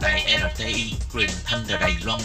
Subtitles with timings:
[0.00, 2.20] tại RTI truyền thanh từ Đài Loan.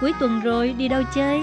[0.00, 1.42] Cuối tuần rồi đi đâu chơi?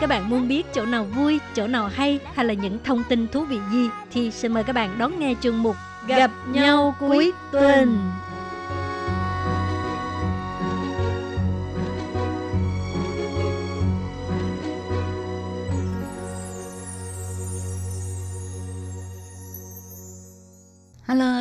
[0.00, 3.28] Các bạn muốn biết chỗ nào vui, chỗ nào hay hay là những thông tin
[3.28, 5.76] thú vị gì thì xin mời các bạn đón nghe chương mục
[6.06, 7.64] Gặp nhau cuối tuần.
[7.64, 8.25] Hello,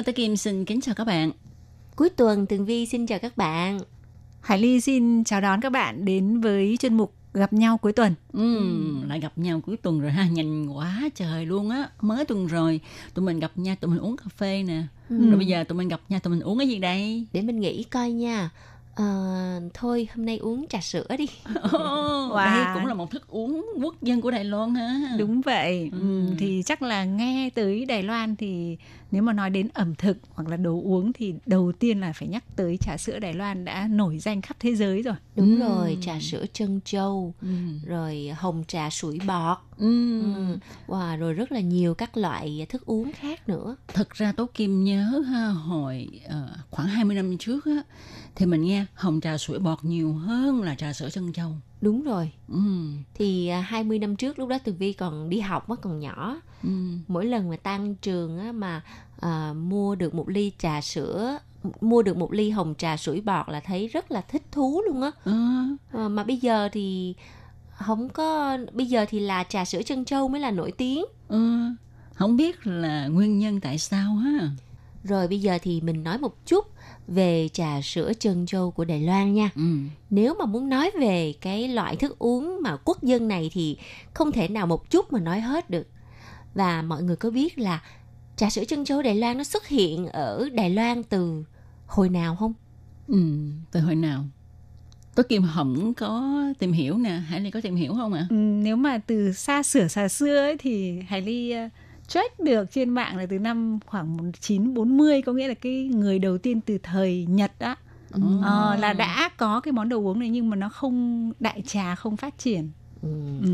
[0.06, 1.32] tôi Kim xin kính chào các bạn.
[1.96, 3.80] Cuối tuần Tường Vi xin chào các bạn.
[4.42, 8.14] Hải Ly xin chào đón các bạn đến với chuyên mục gặp nhau cuối tuần.
[8.34, 8.62] Ừ,
[9.08, 11.90] lại gặp nhau cuối tuần rồi ha, nhanh quá trời luôn á.
[12.02, 12.80] Mới tuần rồi,
[13.14, 14.84] tụi mình gặp nhau, tụi mình uống cà phê nè.
[15.10, 15.30] Ừ.
[15.30, 17.26] Rồi bây giờ tụi mình gặp nhau, tụi mình uống cái gì đây?
[17.34, 18.50] Để mình nghĩ coi nha.
[18.96, 21.28] Ờ, thôi hôm nay uống trà sữa đi.
[21.66, 21.82] Oh,
[22.32, 22.46] Wow.
[22.46, 25.16] Đây cũng là một thức uống quốc dân của Đài Loan ha.
[25.20, 25.90] Đúng vậy.
[25.92, 26.00] Ừ.
[26.00, 26.34] Ừ.
[26.38, 28.78] Thì chắc là nghe tới Đài Loan thì
[29.16, 32.28] nếu mà nói đến ẩm thực hoặc là đồ uống thì đầu tiên là phải
[32.28, 35.16] nhắc tới trà sữa Đài Loan đã nổi danh khắp thế giới rồi.
[35.36, 35.60] Đúng Ừ.
[35.60, 37.48] rồi, trà sữa trân châu, Ừ.
[37.86, 39.58] rồi hồng trà sủi bọt.
[39.78, 40.20] Ừ.
[40.36, 40.58] Ừ.
[40.88, 43.76] Wow, rồi rất là nhiều các loại thức uống khác nữa.
[43.88, 47.82] Thật ra Tố Kim nhớ ha, hồi ờ, khoảng 20 năm trước á,
[48.36, 51.52] thì mình nghe hồng trà sủi bọt nhiều hơn là trà sữa chân châu.
[51.82, 52.32] Đúng rồi.
[52.48, 52.60] Ừ.
[53.14, 56.42] Thì à, 20 năm trước lúc đó Tường Vi còn đi học á còn nhỏ.
[56.64, 56.70] Ừ.
[57.08, 58.82] Mỗi lần mà tan trường á mà
[59.20, 61.38] à, mua được một ly trà sữa
[61.82, 65.02] mua được một ly hồng trà sủi bọt là thấy rất là thích thú luôn
[65.02, 65.12] á.
[65.92, 67.16] Ờ, mà bây giờ thì
[67.78, 71.60] không có bây giờ thì là trà sữa trân châu mới là nổi tiếng Ừ,
[72.14, 74.50] không biết là nguyên nhân tại sao ha.
[75.04, 76.66] rồi bây giờ thì mình nói một chút
[77.08, 79.62] về trà sữa trân châu của Đài Loan nha Ừ.
[80.10, 83.78] nếu mà muốn nói về cái loại thức uống mà quốc dân này thì
[84.14, 85.88] không thể nào một chút mà nói hết được
[86.54, 87.82] và mọi người có biết là
[88.36, 91.44] trà sữa trân châu Đài Loan nó xuất hiện ở Đài Loan từ
[91.88, 92.54] hồi nào không
[93.08, 93.18] Ừ,
[93.72, 94.24] từ hồi nào?
[95.16, 98.28] Tố Kim không có tìm hiểu nè, Hải Ly có tìm hiểu không ạ?
[98.30, 101.72] Ừ, nếu mà từ xa xửa xa xưa ấy, thì Hải Ly uh,
[102.08, 106.38] check được trên mạng là từ năm khoảng 1940 có nghĩa là cái người đầu
[106.38, 107.76] tiên từ thời Nhật á
[108.12, 108.22] Ừ.
[108.44, 111.96] Ờ, là đã có cái món đồ uống này nhưng mà nó không đại trà
[111.96, 112.70] không phát triển.
[113.02, 113.10] ừ.
[113.44, 113.50] Ừ.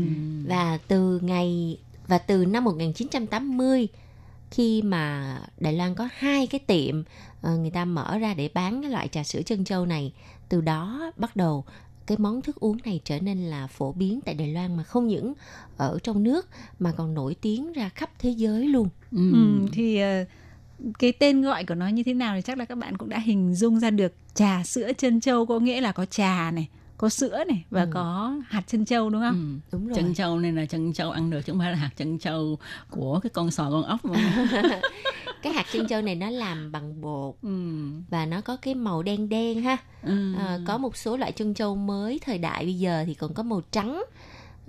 [0.48, 1.78] và từ ngày
[2.08, 3.88] và từ năm 1980
[4.52, 7.02] khi mà Đài Loan có hai cái tiệm
[7.42, 10.12] ờ, người ta mở ra để bán cái loại trà sữa trân châu này
[10.48, 11.64] từ đó bắt đầu
[12.06, 15.06] cái món thức uống này trở nên là phổ biến tại Đài Loan mà không
[15.08, 15.32] những
[15.76, 16.48] ở trong nước
[16.78, 19.32] mà còn nổi tiếng ra khắp thế giới luôn Ừ.
[19.32, 20.24] Ừ, thì ờ,
[20.98, 23.18] cái tên gọi của nó như thế nào thì chắc là các bạn cũng đã
[23.18, 26.68] hình dung ra được trà sữa chân châu có nghĩa là có trà này
[27.02, 27.88] có sữa này và Ừ.
[27.92, 29.60] có hạt chân châu đúng không?
[29.62, 29.68] Ừ.
[29.72, 31.90] đúng rồi Chân châu này là chân châu ăn được chứ không phải là hạt
[31.96, 32.58] chân châu
[32.90, 34.50] của cái con sò con ốc mà.
[35.42, 37.80] cái hạt chân châu này nó làm bằng bột ừ.
[38.10, 40.34] và nó có cái màu đen đen ha Ừ.
[40.38, 43.42] À, có một số loại chân châu mới thời đại bây giờ thì còn có
[43.42, 44.02] màu trắng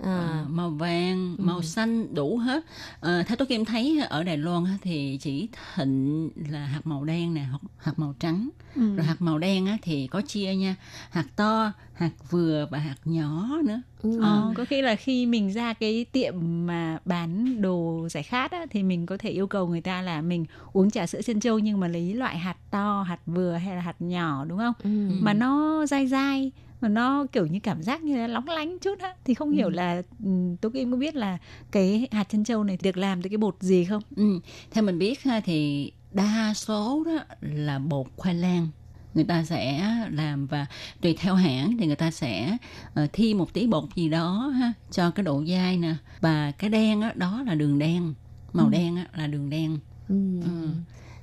[0.02, 2.64] à, À, màu vàng, màu xanh đủ hết.
[3.00, 7.34] À, theo tôi Kim thấy ở Đài Loan thì chỉ thịnh là hạt màu đen
[7.34, 8.48] nè, hoặc hạt màu trắng.
[8.74, 8.96] Ừ.
[8.96, 10.76] Rồi hạt màu đen á, thì có chia nha,
[11.10, 13.80] hạt to, hạt vừa và hạt nhỏ nữa.
[14.02, 14.20] ừ.
[14.22, 16.34] Ờ, có khi là khi mình ra cái tiệm
[16.66, 20.20] mà bán đồ giải khát á, thì mình có thể yêu cầu người ta là
[20.20, 23.76] mình uống trà sữa chân châu nhưng mà lấy loại hạt to, hạt vừa hay
[23.76, 24.74] là hạt nhỏ đúng không?
[24.84, 24.90] Ừ.
[25.20, 26.52] Mà nó dai dai
[26.84, 29.70] mà nó kiểu như cảm giác như là lóng lánh chút á thì không hiểu
[29.70, 31.38] là ừ, Tố Kim có biết là
[31.70, 34.02] cái hạt chân châu này được làm từ cái bột gì không?
[34.16, 34.40] Ừ.
[34.70, 38.68] Theo mình biết ha, thì đa số đó là bột khoai lang
[39.14, 40.66] người ta sẽ làm và
[41.00, 42.56] tùy theo hãng thì người ta sẽ
[42.94, 46.70] ờ, thi một tí bột gì đó ha cho cái độ dai nè và cái
[46.70, 48.14] đen á đó là đường đen
[48.52, 49.78] màu đen á là đường đen
[50.08, 50.14] Ừ.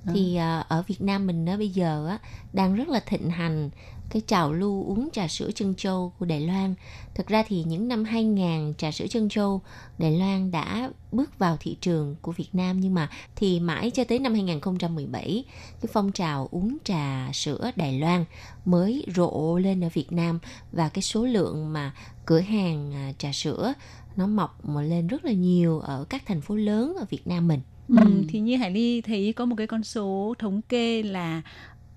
[0.05, 0.11] Ừ.
[0.13, 2.17] thì à, ở Việt Nam mình đó bây giờ á
[2.53, 3.69] đang rất là thịnh hành
[4.11, 6.75] cái trào lưu uống trà sữa chân châu của Đài Loan.
[7.15, 9.61] Thực ra thì những năm 2000 trà sữa chân châu
[9.97, 14.03] Đài Loan đã bước vào thị trường của Việt Nam nhưng mà thì mãi cho
[14.03, 15.43] tới năm 2017
[15.81, 18.25] cái phong trào uống trà sữa Đài Loan
[18.65, 20.39] mới rộ lên ở Việt Nam
[20.71, 21.93] và cái số lượng mà
[22.25, 23.73] cửa hàng à, trà sữa
[24.15, 27.47] nó mọc mà lên rất là nhiều ở các thành phố lớn ở Việt Nam
[27.47, 27.59] mình.
[27.87, 31.41] Ừ, thì như Hải Ly thấy có một cái con số thống kê là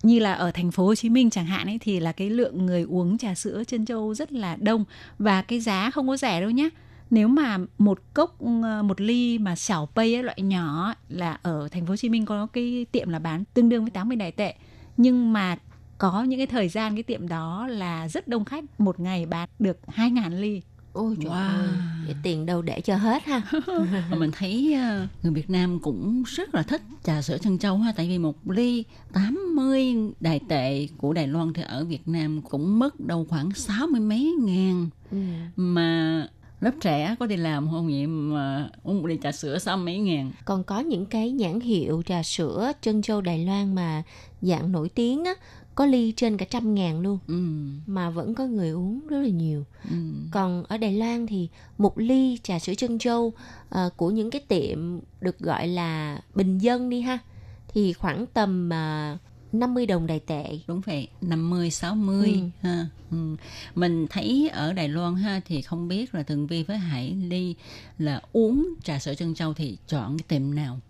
[0.04, 2.66] như là ở thành phố Hồ Chí Minh chẳng hạn ấy thì là cái lượng
[2.66, 4.84] người uống trà sữa chân châu rất là đông
[5.18, 6.68] và cái giá không có rẻ đâu nhé
[7.10, 11.68] Nếu mà một cốc ờ, một ly mà xảo pay ấy, loại nhỏ là ở
[11.68, 14.32] thành phố Hồ Chí Minh có cái tiệm là bán tương đương với 80 đài
[14.32, 14.54] tệ.
[14.96, 15.56] Nhưng mà
[15.98, 19.48] có những cái thời gian cái tiệm đó là rất đông khách một ngày bán
[19.58, 20.62] được 2.000 ly
[20.94, 21.58] Ôi trời Wow.
[21.58, 21.68] ơi,
[22.06, 23.42] vậy tiền đâu để cho hết ha.
[24.10, 27.76] Mà mình thấy ờ, người Việt Nam cũng rất là thích trà sữa trân châu
[27.78, 32.40] ha tại vì một ly 80 đài tệ của Đài Loan thì ở Việt Nam
[32.42, 35.18] cũng mất đâu khoảng sáu mươi mấy ngàn Ừ.
[35.56, 36.26] mà
[36.60, 39.98] lớp trẻ có đi làm không vậy mà uống một ly trà sữa sáu mấy
[39.98, 44.02] ngàn Còn có những cái nhãn hiệu trà sữa trân châu Đài Loan mà
[44.42, 45.34] dạng nổi tiếng á,
[45.74, 47.18] có ly trên cả trăm ngàn luôn.
[47.26, 47.34] ừ,
[47.86, 49.64] Mà vẫn có người uống rất là nhiều.
[49.90, 49.96] ừ.
[50.32, 51.48] Còn ở Đài Loan thì
[51.78, 53.32] một ly trà sữa trân châu
[53.68, 57.18] ờ, của những cái tiệm được gọi là bình dân đi ha.
[57.68, 58.70] Thì khoảng tầm
[59.14, 59.18] uh,
[59.54, 60.58] 50 đồng đài tệ.
[60.66, 62.32] đúng vậy 50 60
[62.62, 62.68] Ừ.
[62.68, 63.36] ha ừ.
[63.74, 67.54] mình thấy ở Đài Loan ha thì không biết là Tường Vi với Hải Ly
[67.98, 70.80] là uống trà sữa trân châu thì chọn cái tiệm nào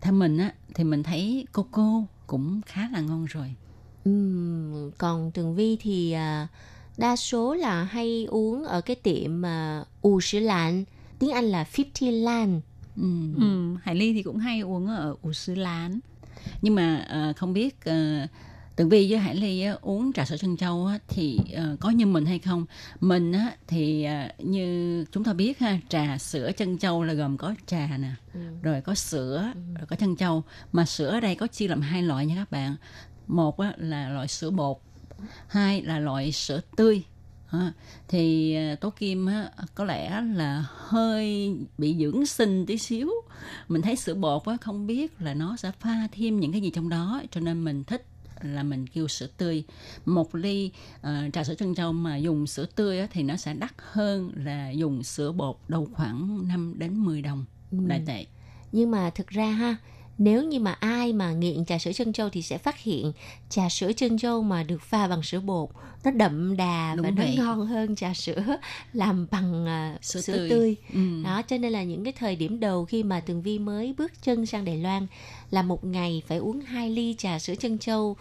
[0.00, 3.54] theo mình á thì mình thấy Coco cũng khá là ngon rồi
[4.04, 6.46] Ừm, còn Tường Vi thì à,
[6.98, 10.84] đa số là hay uống ở cái tiệm mà U Sứ Lan,
[11.18, 12.60] tiếng Anh là 50 Lan.
[12.96, 13.02] ừ.
[13.36, 16.00] ừ, Hải Ly thì cũng hay uống ở ủ sứ lán
[16.62, 18.26] nhưng mà ờ, không biết ờ,
[18.76, 21.90] Tường Vi với Hải Ly á, uống trà sữa trân châu á, thì ờ, có
[21.90, 22.66] như mình hay không
[23.00, 27.36] mình á, thì ờ, như chúng ta biết ha trà sữa trân châu là gồm
[27.36, 28.40] có trà nè Ừ.
[28.62, 30.42] rồi có sữa rồi có trân châu
[30.72, 32.76] mà sữa ở đây có chia làm hai loại nha các bạn
[33.30, 34.76] một là loại sữa bột
[35.46, 37.02] hai là loại sữa tươi.
[37.46, 37.72] Ha,
[38.08, 43.10] thì ờ, tố kim á, có lẽ là hơi bị dưỡng sinh tí xíu.
[43.68, 46.70] Mình thấy sữa bột á, không biết là nó sẽ pha thêm những cái gì
[46.70, 48.06] trong đó cho nên mình thích
[48.40, 49.64] là mình kêu sữa tươi.
[50.04, 50.70] Một ly
[51.02, 54.32] ờ, trà sữa trân châu mà dùng sữa tươi á, thì nó sẽ đắt hơn
[54.36, 57.88] là dùng sữa bột đâu khoảng 5 đến 10 đồng Ừm.
[57.88, 58.26] đại tệ.
[58.72, 59.76] Nhưng mà thực ra ha,
[60.20, 63.12] nếu như mà ai mà nghiện trà sữa trân châu thì sẽ phát hiện
[63.48, 65.68] trà sữa trân châu mà được pha bằng sữa bột
[66.04, 67.34] nó đậm đà Đúng và nó vậy.
[67.38, 68.42] ngon hơn trà sữa
[68.92, 70.50] làm bằng à, Sữa sữa, tươi.
[70.50, 70.76] tươi.
[70.94, 71.22] ừ.
[71.24, 74.12] Đó, cho nên là những cái thời điểm đầu khi mà Tường Vi mới bước
[74.22, 75.06] chân sang Đài Loan
[75.50, 78.16] là một ngày phải uống 2 ly trà sữa trân châu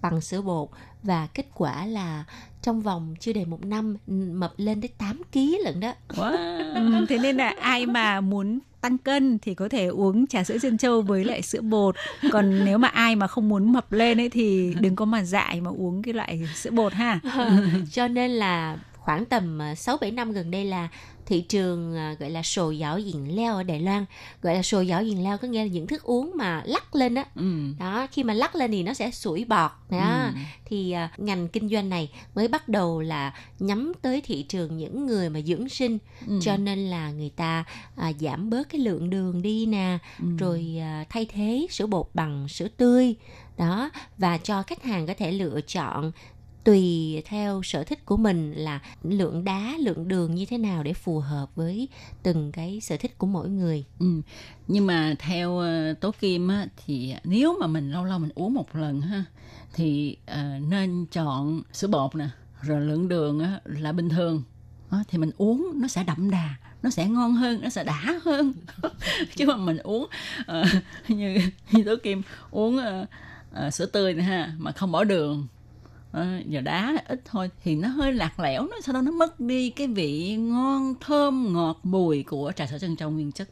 [0.00, 0.68] bằng sữa bột
[1.02, 2.24] và kết quả là
[2.62, 3.96] trong vòng chưa đầy một năm
[4.32, 5.92] mập lên tới 8 kg lận đó.
[6.08, 6.74] Wow.
[6.74, 8.58] Ừ, thế nên là ai mà muốn
[8.88, 11.96] tăng cân thì có thể uống trà sữa dân châu với lại sữa bột.
[12.32, 15.60] Còn nếu mà ai mà không muốn mập lên ấy thì đừng có mà dại
[15.60, 17.20] mà uống cái loại sữa bột ha.
[17.92, 20.88] Cho nên là khoảng tầm ờ, 6-7 năm gần đây là
[21.28, 24.04] thị trường à, gọi là sồ giảo diện leo ở Đài Loan
[24.42, 27.14] gọi là sồ giảo diện leo có nghĩa là những thức uống mà lắc lên
[27.14, 27.42] á ừ.
[27.78, 30.40] đó khi mà lắc lên thì nó sẽ sủi bọt đó Ừ.
[30.64, 35.06] thì à, ngành kinh doanh này mới bắt đầu là nhắm tới thị trường những
[35.06, 36.38] người mà dưỡng sinh Ừ.
[36.42, 37.64] cho nên là người ta
[37.96, 40.26] à, giảm bớt cái lượng đường đi nè Ừ.
[40.38, 43.14] rồi à, thay thế sữa bột bằng sữa tươi
[43.58, 46.12] đó và cho khách hàng có thể lựa chọn
[46.68, 50.92] tùy theo sở thích của mình là lượng đá lượng đường như thế nào để
[50.92, 51.88] phù hợp với
[52.22, 53.84] từng cái sở thích của mỗi người.
[53.98, 54.06] Ừ.
[54.66, 58.54] Nhưng mà theo ờ, Tố Kim á, thì nếu mà mình lâu lâu mình uống
[58.54, 59.24] một lần ha
[59.74, 62.28] thì uh, nên chọn sữa bột nè
[62.62, 64.42] rồi lượng đường á, là bình thường.
[64.90, 68.20] Đó, thì mình uống nó sẽ đậm đà nó sẽ ngon hơn nó sẽ đã
[68.24, 68.52] hơn.
[69.36, 70.06] Chứ mà mình uống
[70.40, 70.66] uh,
[71.08, 71.38] như
[71.72, 73.08] như Tố Kim uống uh,
[73.66, 75.46] uh, sữa tươi nè ha mà không bỏ đường.
[76.12, 77.50] Ờ, giờ đá ít thôi.
[77.64, 81.52] Thì nó hơi lạc lẽo nó sau đó nó mất đi cái vị ngon thơm
[81.52, 83.48] ngọt bùi của trà sữa trân châu nguyên chất.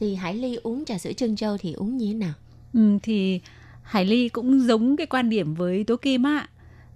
[0.00, 2.32] Thì Hải Ly uống trà sữa trân châu thì uống như thế nào?
[2.74, 3.40] Ừ, thì
[3.82, 6.48] Hải Ly cũng giống cái quan điểm với Tố Kim á.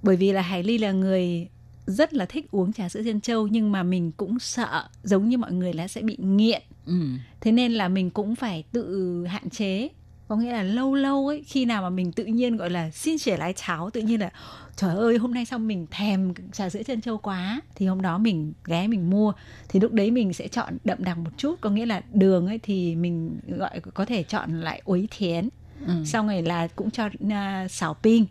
[0.02, 1.48] Bởi vì là Hải Ly là người
[1.86, 5.38] rất là thích uống trà sữa trân châu nhưng mà mình cũng sợ giống như
[5.38, 6.62] mọi người là sẽ bị nghiện.
[6.86, 7.06] Ừ.
[7.40, 9.88] thế nên là mình cũng phải tự hạn chế
[10.28, 13.18] có nghĩa là lâu lâu ấy khi nào mà mình tự nhiên gọi là xin
[13.18, 14.30] trẻ lái cháo tự nhiên là
[14.76, 17.60] trời ơi hôm nay xong mình thèm trà sữa trân châu quá?
[17.74, 19.32] Thì hôm đó mình ghé mình mua.
[19.68, 21.60] Thì lúc đấy mình sẽ chọn đậm đặc một chút.
[21.60, 25.48] Có nghĩa là đường ấy thì mình gọi có thể chọn lại uấy thiến.
[25.86, 26.04] Ừ.
[26.04, 28.24] xong rồi là cũng cho uh, xào pin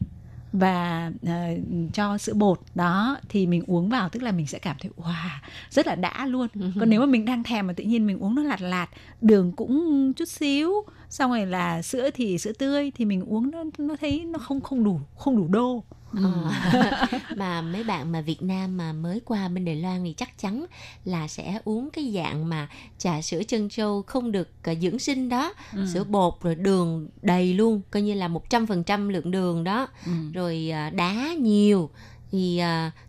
[0.60, 1.50] và à,
[1.94, 5.40] cho sữa bột đó thì mình uống vào tức là mình sẽ cảm thấy wow
[5.70, 6.48] rất là đã luôn.
[6.80, 8.88] Còn nếu mà mình đang thèm mà tự nhiên mình uống nó lạt lạt
[9.22, 10.72] đường cũng chút xíu
[11.10, 14.62] xong rồi là sữa thì sữa tươi thì mình uống nó nó thấy nó không
[14.62, 15.84] không đủ không đủ đô
[16.24, 16.52] Ờ.
[17.36, 20.66] mà mấy bạn mà Việt Nam mà mới qua bên Đài Loan thì chắc chắn
[21.06, 22.68] là sẽ uống cái dạng mà
[22.98, 25.86] trà sữa trân châu không được uh, dưỡng sinh đó Ừ.
[25.94, 30.12] sữa bột rồi đường đầy luôn coi như là 100% lượng đường đó Ừ.
[30.34, 31.90] rồi uh, đá nhiều
[32.32, 32.62] thì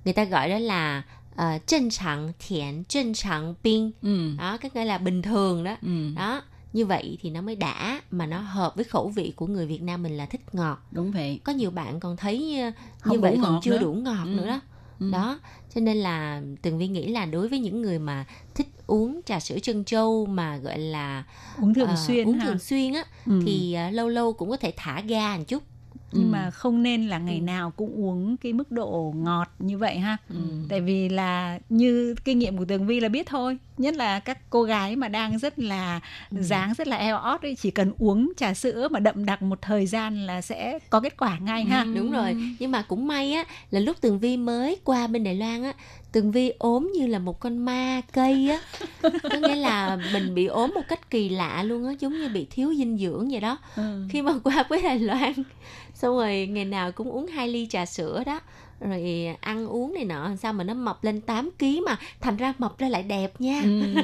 [0.05, 1.03] người ta gọi đó là
[1.35, 4.31] uh, trân trọng thiện trân trọng pin Ừ.
[4.39, 6.11] đó cái nghĩa là bình thường đó Ừ.
[6.17, 6.43] đó
[6.77, 9.83] như vậy thì nó mới đã mà nó hợp với khẩu vị của người Việt
[9.83, 13.21] Nam mình là thích ngọt đúng vậy có nhiều bạn còn thấy ờ, Không như
[13.21, 13.79] vậy còn chưa nữa.
[13.79, 14.31] đủ ngọt Ừ.
[14.31, 14.61] nữa đó
[15.01, 15.11] Ừ.
[15.13, 15.41] đó
[15.75, 19.41] cho nên là tường vi nghĩ là đối với những người mà thích uống trà
[19.41, 21.25] sữa trân châu mà gọi là
[21.61, 22.45] uống thường ờ, xuyên uống ha.
[22.45, 23.41] thường xuyên á Ừ.
[23.47, 25.63] thì ờ, lâu lâu cũng có thể thả ga một chút
[26.13, 26.33] nhưng Ừ.
[26.33, 27.43] mà không nên là ngày Ừ.
[27.43, 30.37] nào cũng uống cái mức độ ngọt như vậy ha Ừ.
[30.69, 34.51] tại vì là như kinh nghiệm của tường vi là biết thôi nhất là các
[34.51, 36.43] cô gái mà đang rất là Ừ.
[36.43, 39.63] dáng rất là eo ót ấy chỉ cần uống trà sữa mà đậm đặc một
[39.63, 41.95] thời gian là sẽ có kết quả ngay ha Ừ.
[41.95, 45.35] đúng rồi nhưng mà cũng may á là lúc tường vi mới qua bên đài
[45.35, 45.73] loan á
[46.13, 48.61] tường vi ốm như là một con ma cây á
[49.33, 52.47] có nghĩa là mình bị ốm một cách kỳ lạ luôn á giống như bị
[52.51, 54.07] thiếu dinh dưỡng vậy đó Ừ.
[54.11, 55.33] khi mà qua với đài loan
[55.97, 58.41] xong rồi ngày nào cũng uống hai ly trà sữa đó.
[58.81, 62.55] Rồi ăn uống này nọ sao mà nó mập lên 8 kg mà thành ra
[62.59, 63.61] mập ra lại đẹp nha.
[63.65, 63.95] Ừ.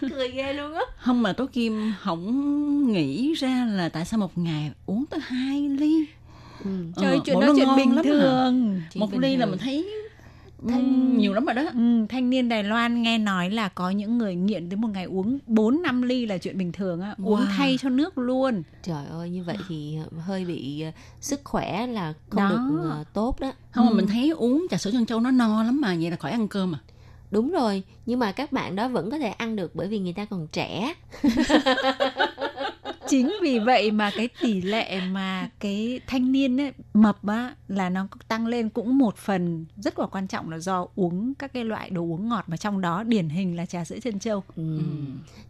[0.10, 0.80] cười ghê luôn á.
[0.98, 5.68] Không mà tố kim không nghĩ ra là tại sao một ngày uống tới hai
[5.68, 6.06] ly.
[6.64, 6.70] Ừ.
[6.96, 8.80] trời Ờ, chuyện đó chuyện ngon bình thường.
[8.92, 10.05] Chuyện một bình ly là mình thấy
[10.68, 13.90] Thanh- ừm, nhiều lắm rồi đó Ừ, thanh niên Đài Loan nghe nói là có
[13.90, 17.14] những người nghiện tới một ngày uống 4 năm ly là chuyện bình thường á,
[17.24, 17.46] uống Wow.
[17.56, 18.62] thay cho nước luôn.
[18.82, 19.96] trời ơi như vậy thì
[20.26, 22.48] hơi bị ờ, sức khỏe là không Đó.
[22.50, 23.94] được ờ, tốt đó không mà Ừ.
[23.96, 26.48] mình thấy uống trà sữa chân châu nó no lắm mà vậy là khỏi ăn
[26.48, 26.78] cơm à
[27.30, 30.12] đúng rồi nhưng mà các bạn đó vẫn có thể ăn được bởi vì người
[30.12, 30.94] ta còn trẻ
[33.08, 37.88] Chính vì vậy mà cái tỷ lệ mà cái thanh niên ấy, mập á là
[37.90, 41.64] nó tăng lên cũng một phần rất là quan trọng là do uống các cái
[41.64, 44.42] loại đồ uống ngọt mà trong đó điển hình là trà sữa chân châu.
[44.56, 44.78] ừ.
[44.78, 44.84] Ừ.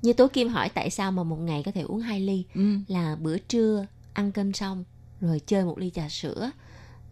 [0.03, 2.75] như tố kim hỏi tại sao mà một ngày có thể uống hai ly Ừ.
[2.89, 4.85] là bữa trưa ăn cơm xong
[5.21, 6.51] rồi chơi một ly trà sữa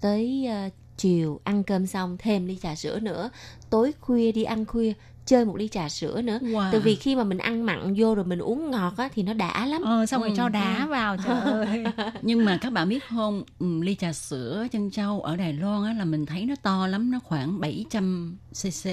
[0.01, 3.31] tới ờ, chiều ăn cơm xong thêm ly trà sữa nữa
[3.71, 4.93] tối khuya đi ăn khuya
[5.27, 6.71] chơi một ly trà sữa nữa Wow.
[6.73, 9.33] tại vì khi mà mình ăn mặn vô rồi mình uống ngọt á thì nó
[9.33, 10.35] đã lắm Ờ, xong rồi Ừ.
[10.37, 11.85] cho đá vào trời ơi.
[12.23, 15.93] nhưng mà các bạn biết không ly trà sữa chân châu ở Đài Loan á
[15.93, 18.91] là mình thấy nó to lắm nó khoảng 700 cc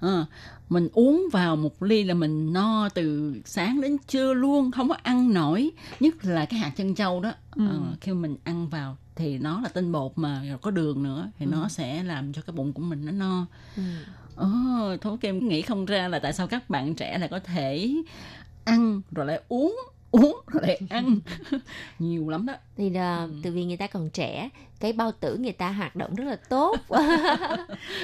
[0.00, 0.24] Ờ,
[0.68, 4.96] mình uống vào một ly là mình no từ sáng đến trưa luôn không có
[5.02, 7.66] ăn nổi nhất là cái hạt chân châu đó Ừ.
[7.68, 11.30] Ờ, khi mình ăn vào thì nó là tinh bột mà rồi có đường nữa
[11.38, 13.82] thì nó sẽ làm cho cái bụng của mình nó no ừ.
[14.36, 14.46] Ồ,
[15.00, 17.90] Thố Kim nghĩ không ra là tại sao các bạn trẻ lại có thể
[18.64, 19.76] ăn rồi lại uống,
[20.10, 21.18] uống rồi lại ăn.
[21.98, 22.54] Nhiều lắm đó.
[22.76, 23.32] thì là, Ừ.
[23.42, 24.48] từ vì người ta còn trẻ
[24.84, 26.76] cái bao tử người ta hoạt động rất là tốt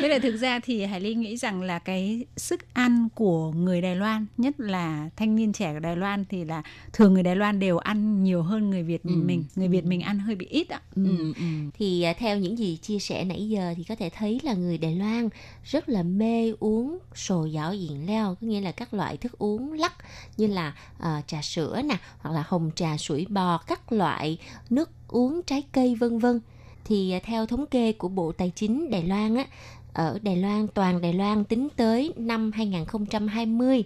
[0.01, 3.81] Với lại thực ra thì Hải Ly nghĩ rằng là cái sức ăn của người
[3.81, 7.37] Đài Loan, nhất là thanh niên trẻ của Đài Loan thì là thường người Đài
[7.37, 9.11] Loan đều ăn nhiều hơn người Việt Ừ.
[9.11, 9.45] mình.
[9.57, 10.81] Người Việt mình ăn hơi bị ít ạ.
[10.97, 11.33] Ừ.
[11.37, 11.45] Ừ.
[11.75, 14.79] thì à, theo những gì chia sẻ nãy giờ thì có thể thấy là người
[14.79, 15.29] Đài Loan
[15.65, 19.73] rất là mê uống sồ dảo diện leo có nghĩa là các loại thức uống
[19.73, 19.93] lắc
[20.37, 24.39] như là à, trà sữa nè hoặc là hồng trà sủi bò các loại
[24.71, 26.41] nước uống trái cây vân vân
[26.85, 29.45] thì à, theo thống kê của Bộ Tài chính Đài Loan á
[29.93, 33.85] ở Đài Loan toàn Đài Loan tính tới năm 2020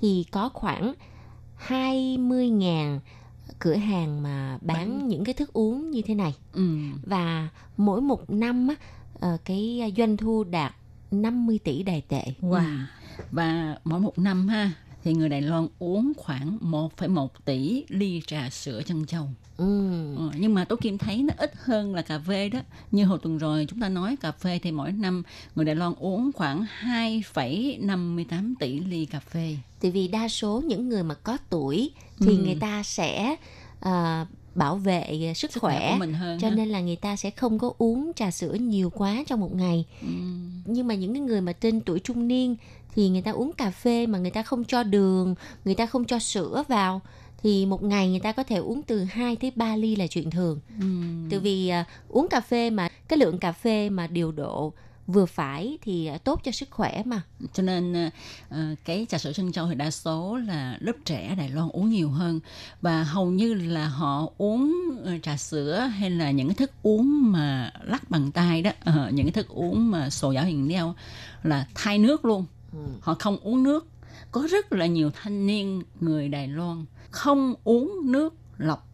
[0.00, 0.94] thì có khoảng
[1.68, 2.98] 20.000
[3.58, 6.68] cửa hàng mà bán những cái thức uống như thế này Ừ.
[7.06, 8.74] và mỗi một năm á,
[9.20, 10.74] ờ, cái doanh thu đạt
[11.10, 12.24] 50 tỷ đài tệ.
[12.40, 12.78] Wow.
[13.32, 14.70] Và mỗi một năm ha
[15.04, 19.28] thì người Đài Loan uống khoảng 1,1 tỷ ly trà sữa chân châu.
[19.56, 20.14] Ừ.
[20.16, 22.60] Ờ, nhưng mà Tố Kim thấy nó ít hơn là cà phê đó.
[22.90, 25.22] Như hồi tuần rồi chúng ta nói cà phê thì mỗi năm
[25.56, 29.56] người Đài Loan uống khoảng 2,58 tỷ ly cà phê.
[29.80, 31.90] Tại vì đa số những người mà có tuổi
[32.20, 32.42] thì Ừ.
[32.44, 33.36] người ta sẽ
[33.80, 36.38] ờ, bảo vệ sức, Sức khỏe khỏe, của mình hơn.
[36.40, 36.54] cho ha.
[36.54, 39.84] nên là người ta sẽ không có uống trà sữa nhiều quá trong một ngày.
[40.02, 40.08] Ừ.
[40.64, 42.56] Nhưng mà những cái người mà trên tuổi trung niên
[42.94, 46.04] thì người ta uống cà phê mà người ta không cho đường, người ta không
[46.04, 47.00] cho sữa vào
[47.42, 50.30] thì một ngày người ta có thể uống từ 2 tới 3 ly là chuyện
[50.30, 50.60] thường.
[50.80, 50.86] Ừ.
[51.30, 54.72] Từ vì à, uống cà phê mà cái lượng cà phê mà điều độ
[55.06, 57.22] vừa phải thì à, tốt cho sức khỏe mà.
[57.52, 58.10] cho nên ờ,
[58.48, 61.90] ờ, cái trà sữa trân châu thì đa số là lớp trẻ Đài Loan uống
[61.90, 62.40] nhiều hơn
[62.80, 67.32] và hầu như là họ uống ờ, trà sữa hay là những cái thức uống
[67.32, 70.94] mà lắc bằng tay đó ờ, những cái thức uống mà sồ dảo hiền đeo
[71.42, 72.44] là thay nước luôn.
[73.00, 73.86] Họ không uống nước
[74.32, 78.86] có rất là nhiều thanh niên người Đài Loan không uống nước lọc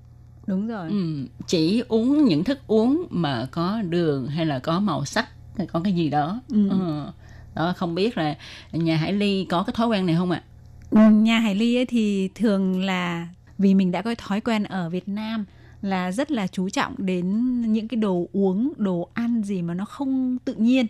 [0.47, 0.89] Đúng rồi.
[0.91, 5.29] ừ, chỉ uống những thức uống mà có đường hay là có màu sắc
[5.59, 6.69] hay có cái gì đó Ừ.
[6.71, 7.13] Ờ.
[7.55, 8.35] đó không biết là
[8.73, 10.43] nhà Hải Ly có cái thói quen này không ạ
[10.91, 13.29] Ừ, Nhà Hải Ly ấy thì thường là
[13.59, 15.45] vì mình đã có thói quen ở Việt Nam
[15.83, 19.85] là rất là chú trọng đến những cái đồ uống, đồ ăn gì mà nó
[19.85, 20.87] không tự nhiên.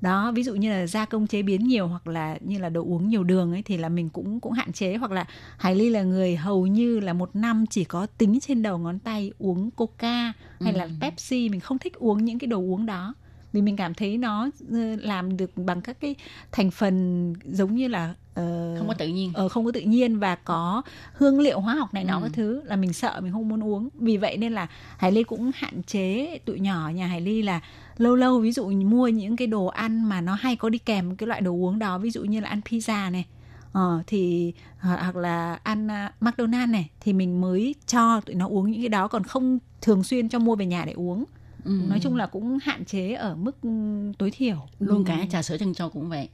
[0.00, 2.82] Đó ví dụ như là gia công chế biến nhiều hoặc là như là đồ
[2.82, 4.96] uống nhiều đường ấy thì là mình cũng cũng hạn chế.
[4.96, 5.24] Hoặc là
[5.58, 8.98] Hải Ly là người hầu như là một năm chỉ có tính trên đầu ngón
[8.98, 10.90] tay uống Coca hay là Ừ.
[11.00, 11.48] Pepsi.
[11.48, 13.14] Mình không thích uống những cái đồ uống đó.
[13.52, 16.14] Vì mình cảm thấy nó ờ, làm được bằng các cái
[16.52, 19.30] thành phần giống như là ờ, không có tự nhiên.
[19.34, 22.20] ờ, không có tự nhiên và có hương liệu hóa học này nọ Ừ.
[22.22, 23.88] các thứ là mình sợ mình không muốn uống.
[23.94, 24.66] Vì vậy nên là
[24.96, 27.60] Hải Ly cũng hạn chế tụi nhỏ nhà Hải Ly là
[27.98, 31.16] lâu lâu ví dụ mua những cái đồ ăn mà nó hay có đi kèm
[31.16, 33.24] cái loại đồ uống đó ví dụ như là ăn pizza này
[33.72, 35.88] ờ, thì hoặc là ăn
[36.20, 40.04] McDonald's này thì mình mới cho tụi nó uống những cái đó còn không thường
[40.04, 41.24] xuyên cho mua về nhà để uống.
[41.64, 41.80] Ừ.
[41.88, 43.68] nói chung là cũng hạn chế ở mức ừ,
[44.18, 44.56] tối thiểu.
[44.78, 46.28] Luôn cả trà sữa chân châu cũng vậy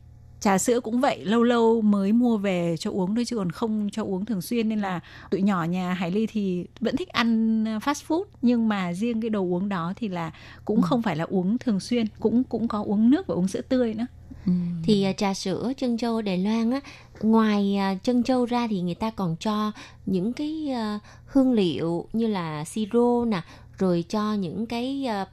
[0.44, 3.88] trà sữa cũng vậy lâu lâu mới mua về cho uống thôi chứ còn không
[3.92, 7.64] cho uống thường xuyên nên là tụi nhỏ nhà Hải Ly thì vẫn thích ăn
[7.64, 10.32] fast food nhưng mà riêng cái đồ uống đó thì là
[10.64, 13.60] cũng không phải là uống thường xuyên cũng cũng có uống nước và uống sữa
[13.60, 14.06] tươi nữa
[14.46, 14.52] ừ.
[14.82, 16.80] thì à, trà sữa chân châu Đài Loan á
[17.22, 19.72] ngoài chân châu ra thì người ta còn cho
[20.06, 20.72] những cái
[21.26, 23.42] hương liệu như là siro nè
[23.78, 25.28] rồi cho những cái uh,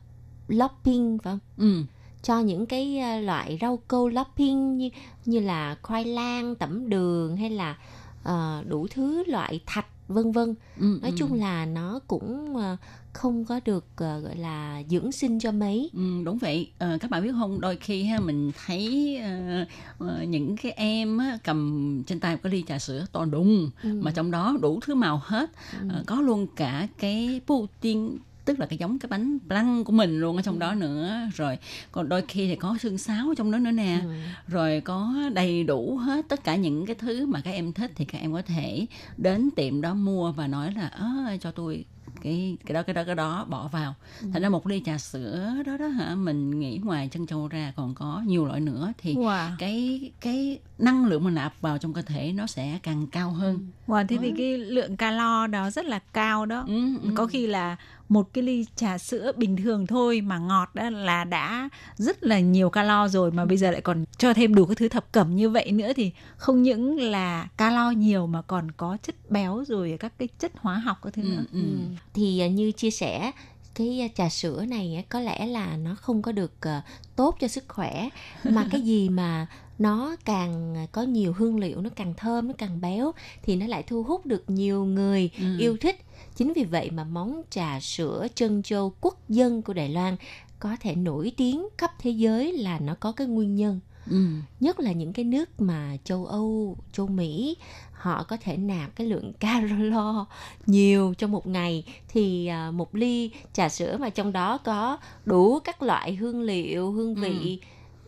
[0.47, 1.83] lopping phải không Ừ.
[2.23, 4.89] cho những cái à, loại rau câu lopping như
[5.25, 7.77] như là khoai lang tẩm đường hay là
[8.23, 10.99] ờ, đủ thứ loại thạch vân vân Ừ.
[11.01, 11.15] nói ừ.
[11.17, 12.77] chung là nó cũng ờ,
[13.13, 17.11] không có được ờ, gọi là dưỡng sinh cho mấy Ừ, đúng vậy ờ, các
[17.11, 19.65] bạn biết không đôi khi ha mình thấy ờ,
[20.07, 23.69] ờ, những cái em á, cầm trên tay một cái ly trà sữa to đùng
[23.83, 23.99] Ừ.
[24.01, 25.49] mà trong đó đủ thứ màu hết
[25.89, 30.19] Ờ, có luôn cả cái pudding tức là cái giống cái bánh blanc của mình
[30.19, 31.17] luôn ở trong đó nữa.
[31.35, 31.57] Rồi
[31.91, 33.99] còn đôi khi thì có xương sáo trong đó nữa nè.
[34.03, 34.09] Ừ.
[34.47, 38.05] rồi có đầy đủ hết tất cả những cái thứ mà các em thích thì
[38.05, 38.85] các em có thể
[39.17, 41.85] đến tiệm đó mua và nói là ơ cho tôi
[42.21, 43.95] cái cái đó cái đó cái đó bỏ vào.
[44.33, 47.73] Thành ra một ly trà sữa đó đó hả mình nghĩ ngoài chân châu ra
[47.75, 49.49] còn có nhiều loại nữa thì wow.
[49.59, 53.67] cái cái năng lượng mà nạp vào trong cơ thể nó sẽ càng cao hơn.
[53.87, 56.63] Wow thế thì cái lượng calo đó rất là cao đó.
[56.67, 57.09] Ừ, ừ.
[57.15, 57.77] có khi là
[58.11, 62.39] một cái ly trà sữa bình thường thôi mà ngọt đó là đã rất là
[62.39, 65.35] nhiều calo rồi mà bây giờ lại còn cho thêm đủ các thứ thập cẩm
[65.35, 69.97] như vậy nữa thì không những là calo nhiều mà còn có chất béo rồi
[69.99, 71.43] các cái chất hóa học các thứ Ừ, nữa.
[71.53, 71.59] ừ.
[71.59, 71.77] Ừ.
[72.13, 73.31] thì à, như chia sẻ
[73.75, 76.81] cái à, trà sữa này á, có lẽ là nó không có được à,
[77.15, 78.09] tốt cho sức khỏe
[78.43, 79.47] mà cái gì mà
[79.81, 83.11] nó càng à, có nhiều hương liệu nó càng thơm nó càng béo
[83.43, 85.43] thì nó lại thu hút được nhiều người Ừ.
[85.57, 86.01] yêu thích
[86.35, 90.15] chính vì vậy mà món trà sữa chân châu quốc dân của Đài Loan
[90.59, 94.25] có thể nổi tiếng khắp thế giới là nó có cái nguyên nhân Ừ.
[94.59, 97.55] nhất là những cái nước mà châu Âu, châu Mỹ
[97.91, 100.25] họ có thể nạp cái lượng calo
[100.65, 105.59] nhiều trong một ngày thì à, một ly trà sữa mà trong đó có đủ
[105.59, 107.59] các loại hương liệu, hương vị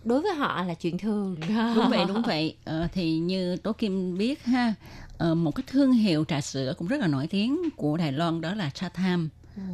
[0.04, 1.36] đối với họ là chuyện thường.
[1.76, 2.56] đúng vậy đúng vậy.
[2.66, 4.74] Ờ, thì như tố kim biết ha
[5.18, 8.42] ờ, một cái thương hiệu trà sữa cũng rất là nổi tiếng của đài loan
[8.42, 9.30] đó là cha tham.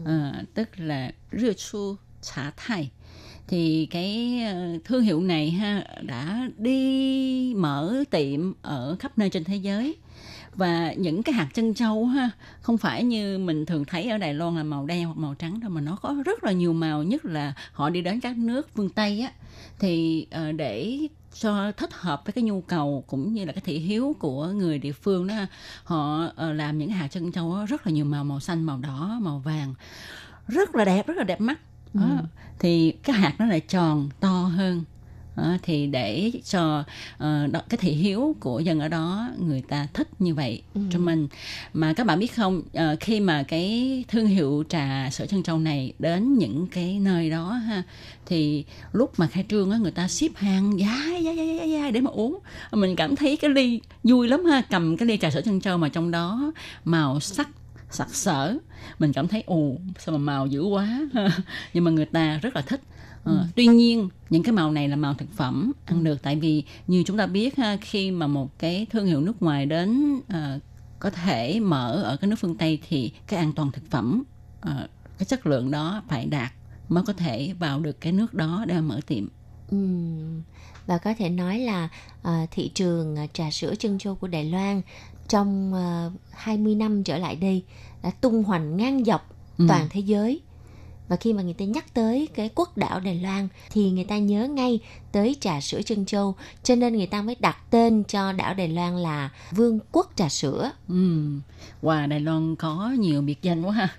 [0.06, 2.90] Ờ, tức là rưa chu trà thai
[3.48, 9.44] thì cái ờ, thương hiệu này ha đã đi mở tiệm ở khắp nơi trên
[9.44, 9.96] thế giới
[10.60, 12.30] và những cái hạt chân châu ha
[12.62, 15.60] không phải như mình thường thấy ở Đài Loan là màu đen hoặc màu trắng
[15.60, 18.70] đâu mà nó có rất là nhiều màu nhất là họ đi đến các nước
[18.76, 19.32] phương Tây á.
[19.80, 21.00] Thì ờ, để
[21.34, 24.80] cho thích hợp với cái nhu cầu cũng như là cái thị hiếu của người
[24.80, 25.36] địa phương đó
[25.84, 29.18] họ ờ, làm những hạt chân châu rất là nhiều màu màu xanh màu đỏ
[29.22, 29.74] màu vàng.
[30.48, 31.60] Rất là đẹp rất là đẹp mắt.
[31.94, 32.22] Đó.
[32.60, 34.84] thì cái hạt nó lại tròn to hơn
[35.40, 36.84] Đó, thì để cho
[37.18, 41.00] ờ, đó, cái thị hiếu của dân ở đó người ta thích như vậy cho
[41.00, 41.28] mình.
[41.74, 45.60] Mà các bạn biết không ờ, khi mà cái thương hiệu trà sữa chân châu
[45.60, 47.84] này đến những cái nơi đó ha
[48.26, 51.92] thì lúc mà khai trương á người ta ship hàng dài dài dài dài dài
[51.92, 52.40] để mà uống.
[52.72, 55.78] Mình cảm thấy cái ly vui lắm ha cầm cái ly trà sữa chân châu
[55.78, 56.52] mà trong đó
[56.86, 57.50] màu sắc
[57.92, 58.58] sặc sỡ.
[59.00, 61.00] Mình cảm thấy ồ sao mà màu dữ quá.
[61.74, 62.82] Nhưng mà người ta rất là thích
[63.24, 66.64] Ờ, tuy nhiên những cái màu này là màu thực phẩm ăn được tại vì
[66.88, 70.60] như chúng ta biết ha, khi mà một cái thương hiệu nước ngoài đến ờ,
[71.00, 74.24] có thể mở ở cái nước phương Tây thì cái an toàn thực phẩm
[74.62, 76.52] ờ, cái chất lượng đó phải đạt
[76.90, 79.28] mới có thể vào được cái nước đó để mở tiệm
[79.72, 80.42] Ừm,
[80.88, 81.90] Và có thể nói là
[82.22, 84.82] à, thị trường trà sữa chân châu của Đài Loan
[85.28, 87.64] trong à, 20 năm trở lại đây
[88.04, 89.66] đã tung hoành ngang dọc Ừ.
[89.68, 90.42] toàn thế giới.
[91.10, 94.18] Và khi mà người ta nhắc tới cái quốc đảo Đài Loan thì người ta
[94.18, 94.80] nhớ ngay
[95.12, 98.68] tới trà sữa chân châu, cho nên người ta mới đặt tên cho đảo Đài
[98.68, 100.72] Loan là Vương quốc trà sữa.
[100.88, 101.42] Ừm,
[101.82, 103.90] Wow, Đài Loan có nhiều biệt danh quá ha.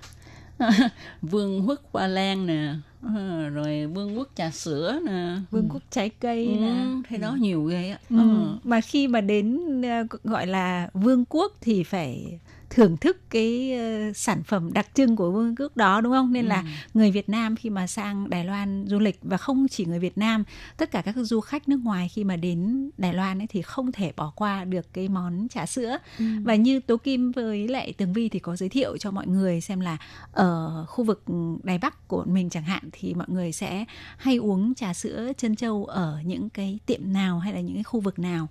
[1.21, 6.09] Vương quốc Hoa Lan nè, ờ, rồi vương quốc trà sữa nè vương quốc trái
[6.09, 8.17] cây ừ, nè thế đó nhiều ghê á Ừ.
[8.17, 8.57] Ờ.
[8.63, 12.39] Mà khi mà đến ờ, gọi là vương quốc thì phải
[12.71, 16.33] thưởng thức cái ờ, sản phẩm đặc trưng của vương quốc đó đúng không?
[16.33, 19.85] Nên là người Việt Nam khi mà sang Đài Loan du lịch và không chỉ
[19.85, 20.43] người Việt Nam,
[20.77, 23.91] tất cả các du khách nước ngoài khi mà đến Đài Loan ấy thì không
[23.91, 25.97] thể bỏ qua được cái món trà sữa.
[26.43, 29.61] Và như Tố Kim với lại Tường Vi thì có giới thiệu cho mọi người
[29.61, 29.97] xem là
[30.31, 31.23] ở khu vực
[31.63, 33.85] Đài Bắc của mình chẳng hạn thì mọi người sẽ
[34.17, 37.83] hay uống trà sữa chân châu ở những cái tiệm nào hay là những cái
[37.83, 38.47] khu vực nào.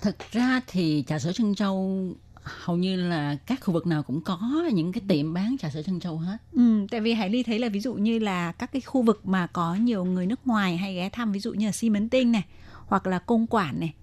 [0.00, 2.08] Thực ra thì trà sữa Trân Châu
[2.46, 4.38] hầu như là các khu vực nào cũng có
[4.72, 6.36] những cái tiệm bán trà sữa Trân Châu hết.
[6.52, 9.26] Ừ, tại vì Hải Ly thấy là ví dụ như là các cái khu vực
[9.26, 12.08] mà có nhiều người nước ngoài hay ghé thăm ví dụ như là xi mấn
[12.08, 12.44] tinh này
[12.86, 13.94] hoặc là cung quản này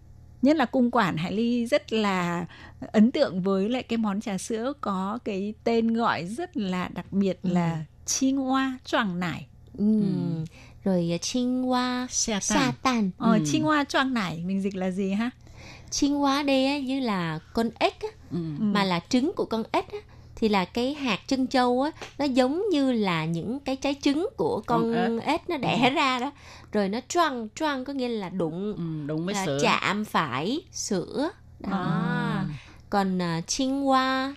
[0.41, 2.45] nhất là cung quản Hải Ly rất là
[2.91, 7.13] ấn tượng với lại cái món trà sữa có cái tên gọi rất là đặc
[7.13, 9.47] biệt là Chinh Hoa Choàng Nải.
[9.77, 10.03] Ừ.
[10.84, 12.71] Rồi à, Chinh Hoa Sa.
[12.82, 13.12] Tan.
[13.17, 13.43] Ờ, Ừ.
[13.51, 15.29] Chinh Hoa Choàng Nải mình dịch là gì ha?
[15.93, 18.38] Chinh Hoa đây á, như là con ếch á, Ừ.
[18.60, 19.97] mà là trứng của con ếch á,
[20.36, 24.27] thì là cái hạt chân châu á nó giống như là những cái trái trứng
[24.38, 26.32] của con, Con ếch nó đẻ ra đó
[26.71, 29.60] rồi nó choang choang có nghĩa là đụng Ừ, đúng với là sữa.
[29.62, 31.29] chạm phải sữa
[31.60, 32.45] đó À.
[32.89, 34.36] còn uh, chinh hoa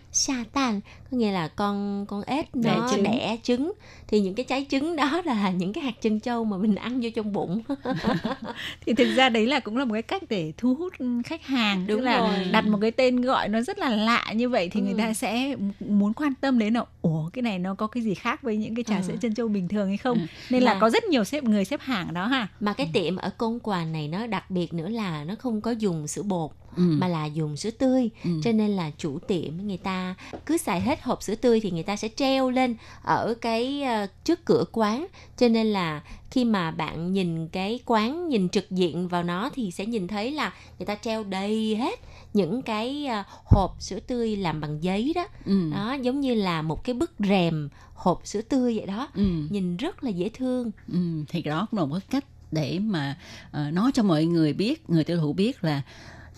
[0.52, 3.02] tan có nghĩa là con con ếch Đẻ nó trứng.
[3.02, 3.72] đẻ trứng
[4.08, 7.00] thì những cái trái trứng đó là những cái hạt chân châu mà mình ăn
[7.02, 7.62] vô trong bụng
[8.86, 10.92] thì thực ra đấy là cũng là một cái cách để thu hút
[11.24, 12.44] khách hàng Đúng tức là rồi.
[12.52, 14.84] đặt một cái tên gọi nó rất là lạ như vậy thì Ừ.
[14.84, 18.14] người ta sẽ muốn quan tâm đến là ủa cái này nó có cái gì
[18.14, 19.02] khác với những cái trà Ừ.
[19.06, 20.26] sữa chân châu bình thường hay không Ừ.
[20.50, 23.16] nên là Mà- có rất nhiều xếp người xếp hàng đó ha mà cái tiệm
[23.16, 26.50] ở công quà này nó đặc biệt nữa là nó không có dùng sữa bột
[26.76, 26.82] Ừ.
[26.82, 28.30] mà là dùng sữa tươi Ừ.
[28.44, 30.14] cho nên là chủ tiệm người ta
[30.46, 34.06] cứ xài hết hộp sữa tươi thì người ta sẽ treo lên ở cái ờ,
[34.24, 35.06] trước cửa quán
[35.38, 39.70] cho nên là khi mà bạn nhìn cái quán nhìn trực diện vào nó thì
[39.70, 42.00] sẽ nhìn thấy là người ta treo đầy hết
[42.34, 45.70] những cái ờ, hộp sữa tươi làm bằng giấy đó Ừ.
[45.72, 49.22] đó giống như là một cái bức rèm hộp sữa tươi vậy đó Ừ.
[49.50, 53.18] nhìn rất là dễ thương Ừ, thì đó cũng là một cách để mà
[53.50, 55.82] ờ, nói cho mọi người biết người tiêu thụ biết là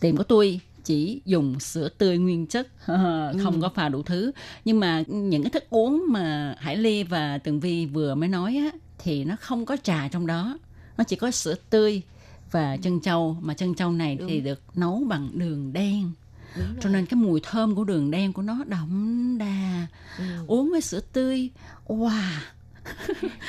[0.00, 2.69] tiệm của tôi chỉ dùng sữa tươi nguyên chất
[3.43, 4.33] không có pha đủ thứ.
[4.64, 8.57] Nhưng mà những cái thức uống mà Hải Ly và Tường Vi vừa mới nói
[8.57, 10.59] á thì nó không có trà trong đó.
[10.97, 12.03] Nó chỉ có sữa tươi
[12.51, 16.12] và chân châu mà chân châu này thì được nấu bằng đường đen.
[16.81, 19.87] Cho nên cái mùi thơm của đường đen của nó đậm đà.
[20.19, 20.25] Ừ.
[20.47, 21.51] uống với sữa tươi
[21.87, 22.23] wow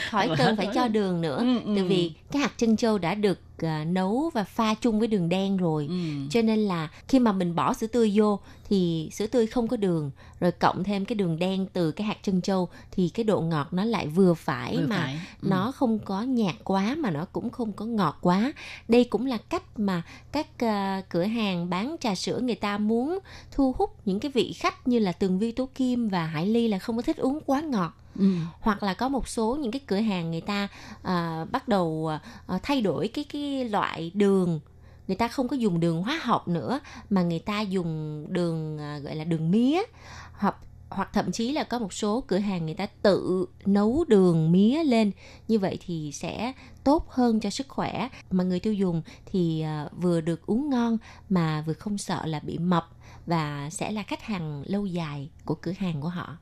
[0.10, 1.74] khỏi Rồi cần phải cho đường nữa Ừ, ừ.
[1.76, 5.30] tại vì cái hạt chân châu đã được à, nấu và pha chung với đường
[5.30, 5.96] đen rồi ừ.
[6.30, 9.78] cho nên là khi mà mình bỏ sữa tươi vô thì sữa tươi không có
[9.78, 13.42] đường rồi cộng thêm cái đường đen từ cái hạt chân châu thì cái độ
[13.42, 15.20] ngọt nó lại vừa phải Vừa mà phải.
[15.42, 15.48] Ừ.
[15.50, 18.54] nó không có nhạt quá mà nó cũng không có ngọt quá
[18.88, 20.02] đây cũng là cách mà
[20.32, 23.20] các à, cửa hàng bán trà sữa người ta muốn
[23.52, 26.68] thu hút những cái vị khách như là tường vi tố kim và hải ly
[26.68, 28.26] là không có thích uống quá ngọt Ừ.
[28.62, 30.68] hoặc là có một số những cái cửa hàng người ta
[31.04, 32.12] à, bắt đầu
[32.48, 34.60] à, thay đổi cái cái loại đường
[35.10, 39.00] người ta không có dùng đường hóa học nữa, mà người ta dùng đường à,
[39.00, 39.82] gọi là đường mía.
[40.34, 40.56] Hoặc
[40.90, 44.84] hoặc thậm chí là có một số cửa hàng người ta tự nấu đường mía
[44.84, 45.12] lên.
[45.48, 48.10] Như vậy thì sẽ tốt hơn cho sức khỏe.
[48.32, 50.98] Mà người tiêu dùng thì à, vừa được uống ngon
[51.30, 52.90] mà vừa không sợ là bị mập
[53.26, 56.38] và sẽ là khách hàng lâu dài của cửa hàng của họ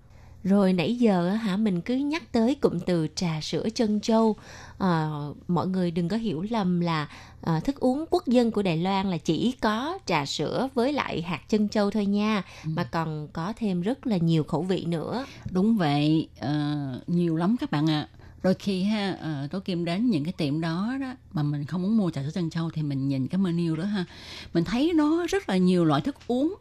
[0.47, 4.36] rồi nãy giờ hả mình cứ nhắc tới cụm từ trà sữa chân châu.
[4.77, 5.10] À,
[5.47, 7.07] mọi người đừng có hiểu lầm là
[7.41, 11.21] à, thức uống quốc dân của Đài Loan là chỉ có trà sữa với lại
[11.21, 15.25] hạt chân châu thôi nha mà còn có thêm rất là nhiều khẩu vị nữa.
[15.51, 16.75] Đúng vậy, ờ,
[17.07, 18.07] nhiều lắm các bạn ạ.
[18.43, 21.81] Đôi khi ha, uh, Tố Kim đến những cái tiệm đó đó mà mình không
[21.81, 24.05] muốn mua trà sữa trân châu thì mình nhìn cái menu đó ha,
[24.53, 26.55] mình thấy nó rất là nhiều loại thức uống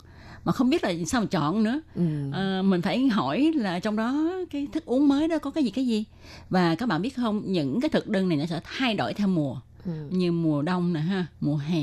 [0.47, 1.81] mà không biết là sao mà chọn nữa.
[1.95, 2.03] ừ.
[2.33, 5.71] Ờ, mình phải hỏi là trong đó cái thức uống mới đó có cái gì
[5.71, 6.05] cái gì
[6.51, 9.29] và các bạn biết không những cái thực đơn này nó sẽ thay đổi theo
[9.29, 9.57] mùa
[9.87, 9.93] Ừ.
[10.11, 11.81] như mùa đông nè ha mùa hè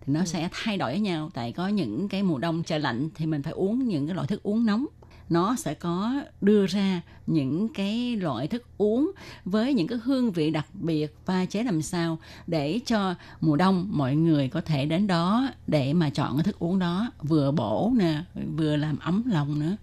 [0.00, 3.08] thì nó sẽ thay đổi với nhau tại có những cái mùa đông trời lạnh
[3.14, 4.86] thì mình phải uống những cái loại thức uống nóng
[5.30, 9.12] nó sẽ có đưa ra những cái loại thức uống
[9.44, 13.88] với những cái hương vị đặc biệt pha chế làm sao để cho mùa đông
[13.90, 17.92] mọi người có thể đến đó để mà chọn cái thức uống đó vừa bổ
[17.96, 18.22] nè
[18.56, 19.76] vừa làm ấm lòng nữa.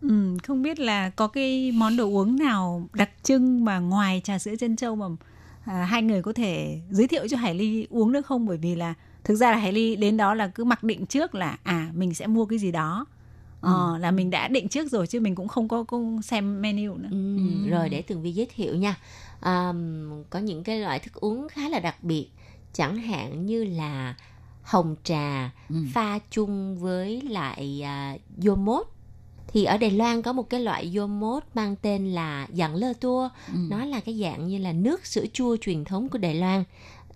[0.00, 4.38] Ừ, không biết là có cái món đồ uống nào đặc trưng mà ngoài trà
[4.38, 5.06] sữa chân châu mà
[5.64, 8.46] à, hai người có thể giới thiệu cho Hải Ly uống được không?
[8.46, 11.34] Bởi vì là thực ra là Hải Ly đến đó là cứ mặc định trước
[11.34, 13.06] là à mình sẽ mua cái gì đó
[13.62, 16.94] ờ, là mình đã định trước rồi chứ mình cũng không có, có xem menu
[16.96, 18.96] nữa Ừ, Rồi để Tường Vi giới thiệu nha.
[19.40, 19.72] À,
[20.30, 22.28] có những cái loại thức uống khá là đặc biệt,
[22.72, 24.14] chẳng hạn như là
[24.62, 25.76] hồng trà Ừ.
[25.94, 28.86] pha chung với lại à, yomot.
[29.48, 33.28] Thì ở Đài Loan có một cái loại yomot mang tên là dạng lơ tua.
[33.52, 33.58] Ừ.
[33.70, 36.64] Nó là cái dạng như là nước sữa chua truyền thống của Đài Loan.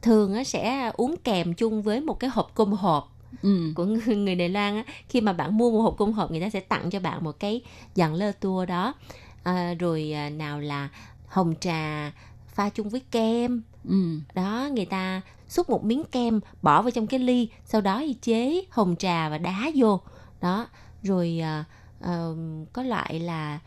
[0.03, 3.73] Thường á, sẽ uống kèm chung với một cái hộp cung hộp Ừ.
[3.75, 6.51] của người, Đài Loan á, khi mà bạn mua một hộp cung hộp người ta
[6.51, 7.61] sẽ tặng cho bạn một cái
[7.95, 8.95] dạng lơ tua đó
[9.43, 10.89] à, rồi à, nào là
[11.27, 12.13] hồng trà
[12.55, 14.21] pha chung với kem Ừ.
[14.35, 18.13] đó người ta xúc một miếng kem bỏ vào trong cái ly sau đó thì
[18.23, 20.01] chế hồng trà và đá vô
[20.41, 20.69] đó
[21.03, 21.65] rồi à,
[22.01, 22.27] à,
[22.73, 23.59] có loại là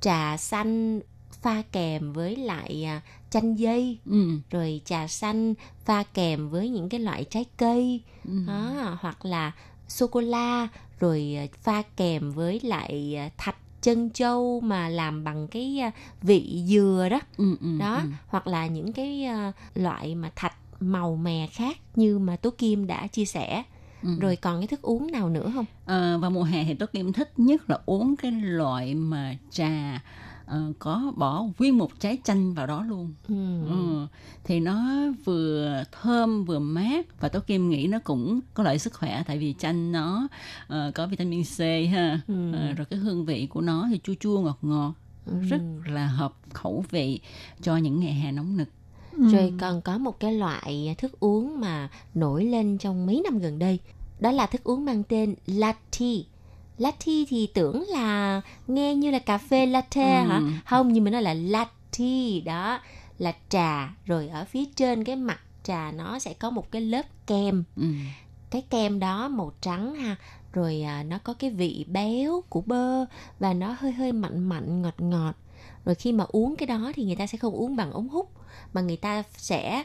[0.00, 1.00] trà xanh
[1.42, 3.00] pha kèm với lại à,
[3.34, 4.28] chanh dây Ừ.
[4.50, 8.32] rồi trà xanh pha kèm với những cái loại trái cây Ừ.
[8.46, 9.52] đó, hoặc là
[9.88, 10.68] sô cô la
[11.00, 15.90] rồi à, pha kèm với lại à, thạch chân châu mà làm bằng cái à,
[16.22, 17.56] vị dừa đó Ừ.
[17.60, 17.78] Ừ.
[17.78, 18.08] đó Ừ.
[18.26, 22.86] hoặc là những cái à, loại mà thạch màu mè khác như mà tố kim
[22.86, 23.62] đã chia sẻ
[24.02, 24.08] Ừ.
[24.20, 27.12] rồi còn cái thức uống nào nữa không Ờ, vào mùa hè thì tôi Kim
[27.12, 30.00] thích nhất là uống cái loại mà trà
[30.46, 33.12] ờ, có bỏ nguyên một trái chanh vào đó luôn.
[33.28, 33.66] ừ.
[33.68, 34.06] Ừ.
[34.44, 34.84] Thì nó
[35.24, 39.38] vừa thơm vừa mát và tôi Kim nghĩ nó cũng có lợi sức khỏe tại
[39.38, 40.28] vì chanh nó
[40.66, 41.58] ờ, có vitamin C
[41.92, 42.20] ha.
[42.28, 42.52] Ừ.
[42.52, 44.92] Ờ, rồi cái hương vị của nó thì chua chua ngọt ngọt
[45.48, 47.20] rất là hợp khẩu vị
[47.62, 48.68] cho những ngày hè nóng nực.
[49.18, 53.58] Rồi còn có một cái loại thức uống mà nổi lên trong mấy năm gần
[53.58, 53.78] đây.
[54.20, 56.06] Đó là thức uống mang tên latte.
[56.78, 60.28] Latte thì tưởng là nghe như là cà phê latte Ừ.
[60.28, 60.40] hả?
[60.66, 62.78] Không, nhưng mà nó là latte đó.
[63.18, 63.94] Là trà.
[64.06, 67.64] Rồi ở phía trên cái mặt trà nó sẽ có một cái lớp kem.
[67.76, 67.86] Ừ.
[68.50, 70.16] Cái kem đó màu trắng ha.
[70.52, 73.04] Rồi à, nó có cái vị béo của bơ
[73.38, 75.32] và nó hơi hơi mặn mặn ngọt ngọt.
[75.84, 78.30] Rồi khi mà uống cái đó thì người ta sẽ không uống bằng ống hút
[78.72, 79.84] mà người ta sẽ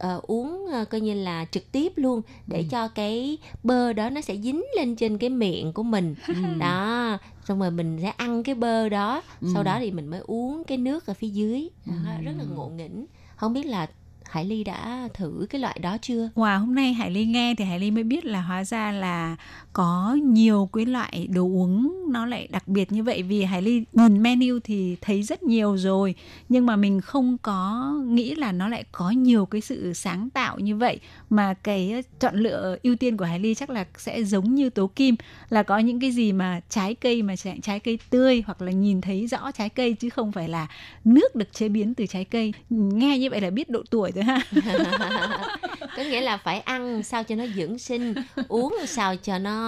[0.00, 4.20] ờ, uống ờ, coi như là trực tiếp luôn để cho cái bơ đó nó
[4.20, 6.14] sẽ dính lên trên cái miệng của mình.
[6.58, 9.22] Đó xong rồi mình sẽ ăn cái bơ đó
[9.54, 11.68] sau đó thì mình mới uống cái nước ở phía dưới.
[11.86, 13.06] Đó, rất là ngộ nghĩnh.
[13.36, 13.86] Không biết là
[14.24, 16.28] Hải Ly đã thử cái loại đó chưa?
[16.34, 19.36] Wow, hôm nay Hải Ly nghe thì Hải Ly mới biết là hóa ra là
[19.72, 23.84] có nhiều cái loại đồ uống nó lại đặc biệt như vậy vì Hải Ly
[23.92, 26.14] nhìn menu thì thấy rất nhiều rồi
[26.48, 30.58] nhưng mà mình không có nghĩ là nó lại có nhiều cái sự sáng tạo
[30.58, 34.54] như vậy mà cái chọn lựa ưu tiên của Hải Ly chắc là sẽ giống
[34.54, 35.16] như Tố Kim
[35.48, 38.72] là có những cái gì mà trái cây mà trái, trái cây tươi hoặc là
[38.72, 40.66] nhìn thấy rõ trái cây chứ không phải là
[41.04, 42.52] nước được chế biến từ trái cây.
[42.70, 44.40] Nghe như vậy là biết độ tuổi rồi ha.
[45.96, 48.14] có nghĩa là phải ăn sao cho nó dưỡng sinh
[48.48, 49.59] uống sao cho nó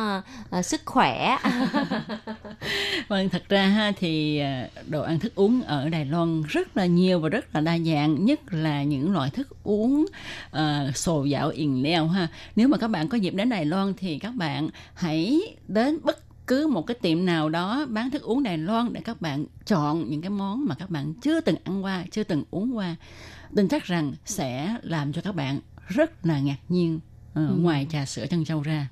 [0.51, 1.37] ờ, sức khỏe
[3.09, 6.87] Vâng, thật ra ha thì à, đồ ăn thức uống ở Đài Loan rất là
[6.87, 10.07] nhiều và rất là đa dạng, nhất là những loại thức uống
[10.57, 12.29] uh, sồ dạo yền leo ha.
[12.57, 16.47] Nếu mà các bạn có dịp đến Đài Loan thì các bạn hãy đến bất
[16.47, 20.11] cứ một cái tiệm nào đó bán thức uống Đài Loan để các bạn chọn
[20.11, 22.97] những cái món mà các bạn chưa từng ăn qua, chưa từng uống qua.
[23.57, 27.01] Tin chắc rằng sẽ làm cho các bạn rất là ngạc nhiên
[27.35, 28.89] ờ, ngoài trà sữa chân châu ra.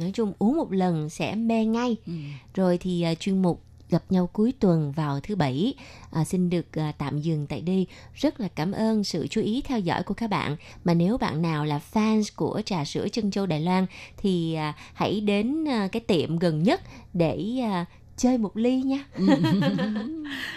[0.00, 1.96] Nói chung uống một lần sẽ mê ngay.
[2.06, 2.12] Ừ.
[2.54, 5.74] rồi thì à, chuyên mục gặp nhau cuối tuần vào thứ bảy
[6.10, 7.86] à, xin được à, tạm dừng tại đây.
[8.14, 10.56] Rất là cảm ơn sự chú ý theo dõi của các bạn.
[10.84, 13.86] Mà nếu bạn nào là fans của trà sữa chân châu Đài Loan
[14.16, 16.80] thì à, hãy đến à, cái tiệm gần nhất
[17.12, 17.84] để à,
[18.16, 19.04] chơi một ly nha.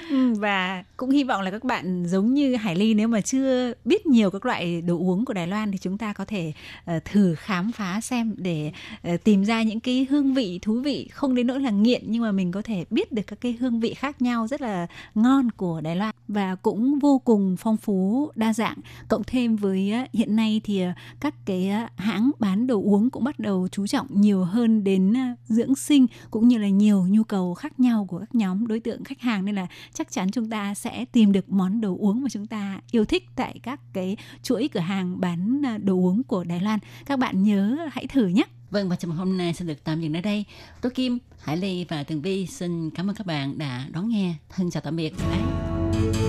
[0.10, 3.74] Ừ, và cũng hy vọng là các bạn giống như Hải Ly nếu mà chưa
[3.86, 6.54] biết nhiều các loại đồ uống của Đài Loan thì chúng ta có thể
[6.96, 8.72] uh, thử khám phá xem để
[9.14, 12.22] uh, tìm ra những cái hương vị thú vị không đến nỗi là nghiện nhưng
[12.22, 15.52] mà mình có thể biết được các cái hương vị khác nhau rất là ngon
[15.52, 16.16] của Đài Loan.
[16.28, 18.78] Và cũng vô cùng phong phú đa dạng.
[19.08, 23.10] Cộng thêm với uh, hiện nay thì uh, các cái uh, hãng bán đồ uống
[23.10, 27.06] cũng bắt đầu chú trọng nhiều hơn đến uh, dưỡng sinh cũng như là nhiều
[27.10, 30.32] nhu cầu khác nhau của các nhóm đối tượng khách hàng nên là chắc chắn
[30.32, 33.80] chúng ta sẽ tìm được món đồ uống mà chúng ta yêu thích tại các
[33.94, 36.80] cái chuỗi cửa hàng bán à, đồ uống của Đài Loan.
[37.06, 38.44] Các bạn nhớ hãy thử nhé.
[38.72, 40.46] Vâng và trong hôm nay xin được tạm dừng ở đây.
[40.82, 44.34] Tố Kim, Hải Ly và Tường Vi xin cảm ơn các bạn đã đón nghe.
[44.50, 45.14] Thân chào tạm biệt.
[45.32, 46.29] Bye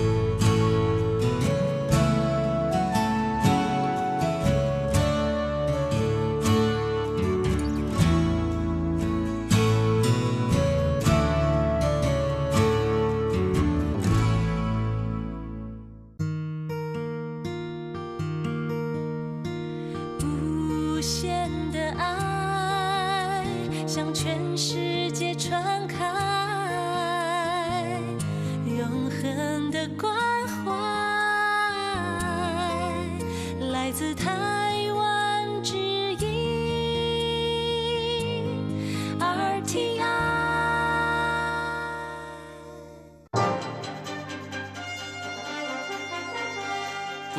[21.01, 23.43] 限的爱
[23.87, 26.20] 向全世界传开，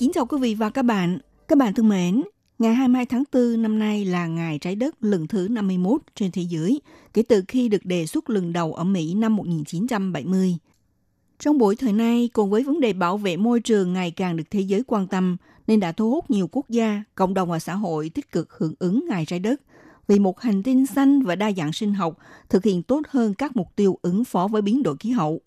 [0.00, 1.18] Kính chào quý vị và các bạn.
[1.48, 2.22] Các bạn thân mến,
[2.58, 6.42] ngày 22 tháng 4 năm nay là ngày trái đất lần thứ 51 trên thế
[6.42, 6.80] giới,
[7.14, 10.56] kể từ khi được đề xuất lần đầu ở Mỹ năm 1970.
[11.38, 14.44] Trong buổi thời nay, cùng với vấn đề bảo vệ môi trường ngày càng được
[14.50, 15.36] thế giới quan tâm,
[15.66, 18.74] nên đã thu hút nhiều quốc gia, cộng đồng và xã hội tích cực hưởng
[18.78, 19.60] ứng ngày trái đất
[20.08, 23.56] vì một hành tinh xanh và đa dạng sinh học thực hiện tốt hơn các
[23.56, 25.40] mục tiêu ứng phó với biến đổi khí hậu.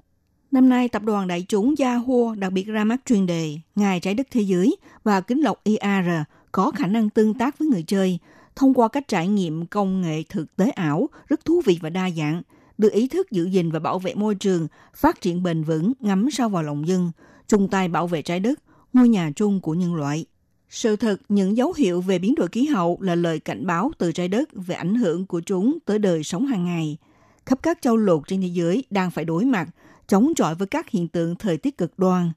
[0.54, 4.14] Năm nay, tập đoàn đại chúng Yahoo đặc biệt ra mắt chuyên đề ngài trái
[4.14, 6.10] đất thế giới và kính lọc IR
[6.52, 8.20] có khả năng tương tác với người chơi
[8.56, 12.10] thông qua các trải nghiệm công nghệ thực tế ảo rất thú vị và đa
[12.10, 12.42] dạng,
[12.78, 16.32] đưa ý thức giữ gìn và bảo vệ môi trường, phát triển bền vững ngắm
[16.32, 17.12] sâu vào lòng dân,
[17.48, 18.60] chung tay bảo vệ trái đất,
[18.94, 20.26] ngôi nhà chung của nhân loại.
[20.70, 24.12] Sự thật, những dấu hiệu về biến đổi khí hậu là lời cảnh báo từ
[24.12, 26.98] trái đất về ảnh hưởng của chúng tới đời sống hàng ngày.
[27.46, 29.70] Khắp các châu lục trên thế giới đang phải đối mặt
[30.08, 32.32] chống chọi với các hiện tượng thời tiết cực đoan,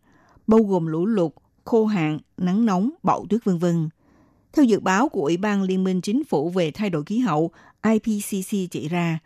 [0.47, 1.33] bao gồm lũ lụt,
[1.65, 3.89] khô hạn, nắng nóng, bão tuyết vân vân.
[4.53, 7.51] Theo dự báo của Ủy ban Liên minh Chính phủ về thay đổi khí hậu
[7.83, 9.19] IPCC chỉ ra,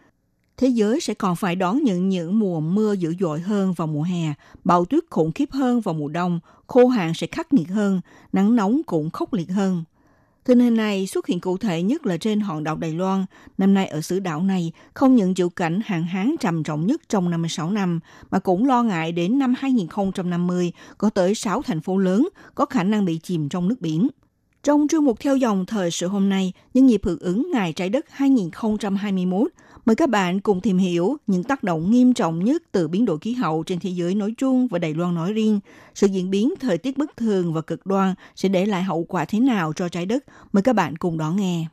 [0.61, 4.03] thế giới sẽ còn phải đón nhận những mùa mưa dữ dội hơn vào mùa
[4.03, 8.01] hè, bão tuyết khủng khiếp hơn vào mùa đông, khô hạn sẽ khắc nghiệt hơn,
[8.33, 9.85] nắng nóng cũng khốc liệt hơn.
[10.45, 13.25] Tình hình này xuất hiện cụ thể nhất là trên hòn đảo Đài Loan.
[13.59, 17.01] Năm nay ở xứ đảo này không những chịu cảnh hạn hán trầm trọng nhất
[17.09, 18.01] trong 56 năm,
[18.31, 22.83] mà cũng lo ngại đến năm 2050 có tới 6 thành phố lớn có khả
[22.83, 24.09] năng bị chìm trong nước biển.
[24.63, 27.89] Trong chuyên mục theo dòng thời sự hôm nay, nhân dịp hưởng ứng Ngày Trái
[27.89, 29.51] Đất 2021,
[29.91, 33.19] mời các bạn cùng tìm hiểu những tác động nghiêm trọng nhất từ biến đổi
[33.19, 35.61] khí hậu trên thế giới nói chung và Đài Loan nói riêng.
[35.95, 39.25] Sự diễn biến thời tiết bất thường và cực đoan sẽ để lại hậu quả
[39.25, 40.25] thế nào cho trái đất?
[40.53, 41.67] Mời các bạn cùng đón nghe.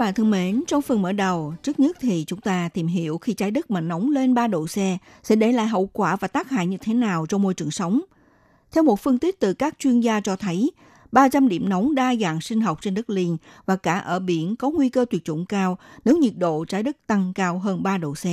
[0.00, 3.34] Bạn thân mến, trong phần mở đầu, trước nhất thì chúng ta tìm hiểu khi
[3.34, 4.76] trái đất mà nóng lên 3 độ C
[5.22, 8.00] sẽ để lại hậu quả và tác hại như thế nào trong môi trường sống.
[8.72, 10.70] Theo một phân tích từ các chuyên gia cho thấy,
[11.12, 13.36] 300 điểm nóng đa dạng sinh học trên đất liền
[13.66, 16.96] và cả ở biển có nguy cơ tuyệt chủng cao nếu nhiệt độ trái đất
[17.06, 18.24] tăng cao hơn 3 độ C.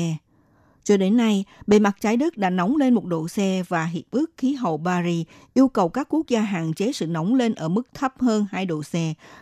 [0.84, 4.03] Cho đến nay, bề mặt trái đất đã nóng lên một độ C và Hiệp
[4.12, 7.67] ước Khí hậu Paris yêu cầu các quốc gia hạn chế sự nóng lên ở
[7.67, 8.93] mức thấp hơn 2 độ C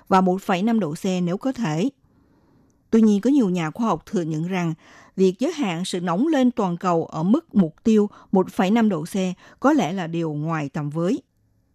[0.07, 1.89] và 1,5 độ C nếu có thể.
[2.89, 4.73] Tuy nhiên, có nhiều nhà khoa học thừa nhận rằng
[5.15, 9.15] việc giới hạn sự nóng lên toàn cầu ở mức mục tiêu 1,5 độ C
[9.59, 11.21] có lẽ là điều ngoài tầm với.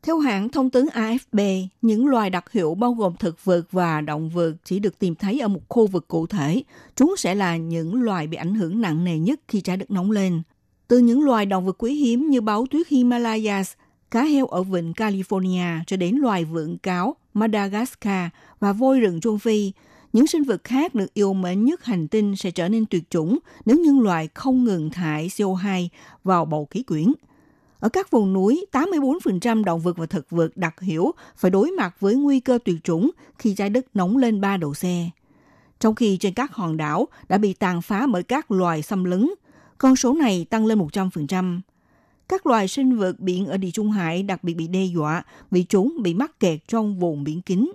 [0.02, 4.30] Theo hãng thông tấn AFP, những loài đặc hữu bao gồm thực vật và động
[4.30, 6.62] vật chỉ được tìm thấy ở một khu vực cụ thể.
[6.96, 10.10] Chúng sẽ là những loài bị ảnh hưởng nặng nề nhất khi trái đất nóng
[10.10, 10.42] lên.
[10.88, 13.72] Từ những loài động vật quý hiếm như báo tuyết Himalayas,
[14.10, 18.28] cá heo ở vịnh California cho đến loài vượn cáo Madagascar
[18.60, 19.72] và voi rừng Trung Phi,
[20.12, 23.38] những sinh vật khác được yêu mến nhất hành tinh sẽ trở nên tuyệt chủng
[23.64, 25.88] nếu nhân loại không ngừng thải CO2
[26.24, 27.12] vào bầu khí quyển.
[27.80, 32.00] Ở các vùng núi, 84% động vật và thực vật đặc hữu phải đối mặt
[32.00, 34.84] với nguy cơ tuyệt chủng khi trái đất nóng lên 3 độ C.
[35.80, 39.30] Trong khi trên các hòn đảo đã bị tàn phá bởi các loài xâm lấn,
[39.78, 41.60] con số này tăng lên 100%.
[42.28, 45.62] Các loài sinh vật biển ở Địa Trung Hải đặc biệt bị đe dọa vì
[45.62, 47.70] chúng bị mắc kẹt trong vùng biển kín.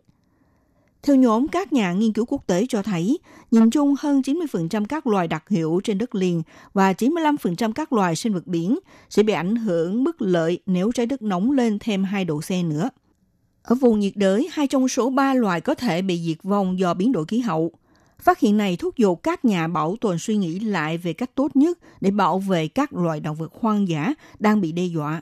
[1.05, 3.19] Theo nhóm các nhà nghiên cứu quốc tế cho thấy,
[3.51, 6.43] nhìn chung hơn 90% các loài đặc hữu trên đất liền
[6.73, 8.79] và 95% các loài sinh vật biển
[9.09, 12.51] sẽ bị ảnh hưởng bất lợi nếu trái đất nóng lên thêm 2 độ C
[12.51, 12.89] nữa.
[13.63, 16.93] Ở vùng nhiệt đới, hai trong số 3 loài có thể bị diệt vong do
[16.93, 17.71] biến đổi khí hậu.
[18.19, 21.55] Phát hiện này thúc giục các nhà bảo tồn suy nghĩ lại về cách tốt
[21.55, 25.21] nhất để bảo vệ các loài động vật hoang dã đang bị đe dọa.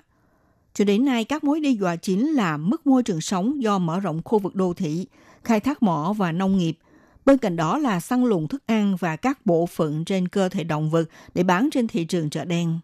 [0.73, 3.99] Cho đến nay, các mối đe dọa chính là mức môi trường sống do mở
[3.99, 5.05] rộng khu vực đô thị,
[5.43, 6.77] khai thác mỏ và nông nghiệp,
[7.25, 10.63] Bên cạnh đó là săn lùng thức ăn và các bộ phận trên cơ thể
[10.63, 12.79] động vật để bán trên thị trường chợ đen.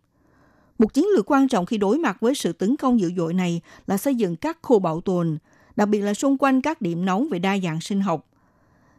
[0.79, 3.61] Một chiến lược quan trọng khi đối mặt với sự tấn công dữ dội này
[3.87, 5.37] là xây dựng các khu bảo tồn,
[5.75, 8.25] đặc biệt là xung quanh các điểm nóng về đa dạng sinh học.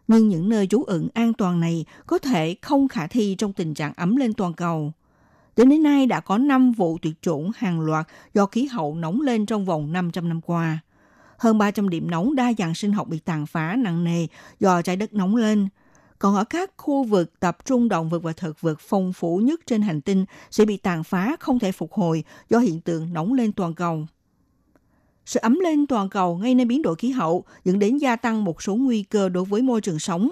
[0.09, 3.75] Nhưng những nơi trú ẩn an toàn này có thể không khả thi trong tình
[3.75, 4.93] trạng ấm lên toàn cầu.
[5.57, 9.21] Đến đến nay đã có 5 vụ tuyệt chủng hàng loạt do khí hậu nóng
[9.21, 10.79] lên trong vòng 500 năm qua.
[11.41, 14.27] Hơn 300 điểm nóng đa dạng sinh học bị tàn phá nặng nề
[14.61, 15.69] do trái đất nóng lên.
[16.19, 19.61] Còn ở các khu vực tập trung động vật và thực vật phong phú nhất
[19.67, 23.33] trên hành tinh sẽ bị tàn phá không thể phục hồi do hiện tượng nóng
[23.33, 24.07] lên toàn cầu.
[25.27, 28.45] Sự ấm lên toàn cầu gây nên biến đổi khí hậu dẫn đến gia tăng
[28.45, 30.31] một số nguy cơ đối với môi trường sống.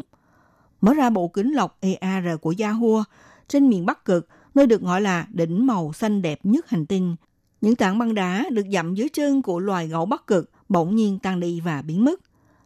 [0.81, 3.05] Mở ra bộ kính lọc ar của Yahoo,
[3.49, 7.17] trên miền Bắc Cực, nơi được gọi là đỉnh màu xanh đẹp nhất hành tinh.
[7.61, 11.19] Những tảng băng đá được dặm dưới chân của loài gấu Bắc Cực bỗng nhiên
[11.19, 12.21] tan đi và biến mất,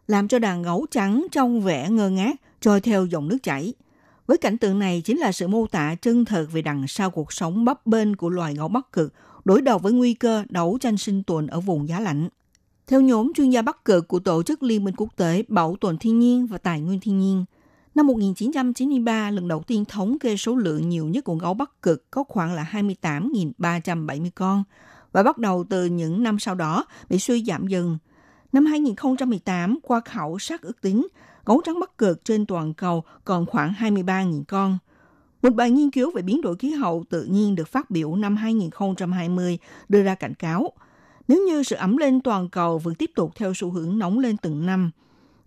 [0.07, 3.75] làm cho đàn gấu trắng trông vẻ ngơ ngác trôi theo dòng nước chảy.
[4.27, 7.33] Với cảnh tượng này chính là sự mô tả chân thật về đằng sau cuộc
[7.33, 9.13] sống bấp bênh của loài gấu Bắc Cực
[9.45, 12.29] đối đầu với nguy cơ đấu tranh sinh tồn ở vùng giá lạnh.
[12.87, 15.99] Theo nhóm chuyên gia Bắc Cực của Tổ chức Liên minh Quốc tế Bảo tồn
[15.99, 17.45] Thiên nhiên và Tài nguyên Thiên nhiên,
[17.95, 22.11] năm 1993 lần đầu tiên thống kê số lượng nhiều nhất của gấu Bắc Cực
[22.11, 24.65] có khoảng là 28.370 con,
[25.13, 27.99] và bắt đầu từ những năm sau đó bị suy giảm dần.
[28.53, 31.07] Năm 2018, qua khảo sát ước tính,
[31.45, 34.79] gấu trắng bắt Cực trên toàn cầu còn khoảng 23.000 con–
[35.43, 38.37] một bài nghiên cứu về biến đổi khí hậu tự nhiên được phát biểu năm
[38.37, 39.59] 2020
[39.89, 40.73] đưa ra cảnh cáo,
[41.29, 44.37] nếu như sự ấm lên toàn cầu vẫn tiếp tục theo xu hướng nóng lên
[44.37, 44.91] từng năm,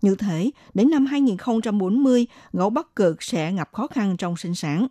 [0.02, 4.86] như thế, đến năm 2040, gấu Bắc Cực sẽ gặp khó khăn trong sinh sản.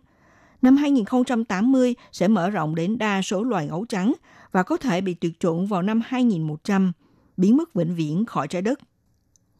[0.62, 4.12] Năm 2080 sẽ mở rộng đến đa số loài gấu trắng
[4.52, 6.92] và có thể bị tuyệt chủng vào năm 2100,
[7.36, 8.78] biến mất vĩnh viễn khỏi trái đất.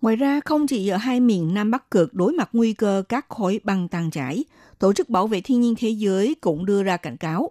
[0.01, 3.29] Ngoài ra, không chỉ ở hai miền Nam Bắc Cực đối mặt nguy cơ các
[3.29, 4.45] khối băng tan chảy,
[4.79, 7.51] Tổ chức Bảo vệ Thiên nhiên Thế giới cũng đưa ra cảnh cáo.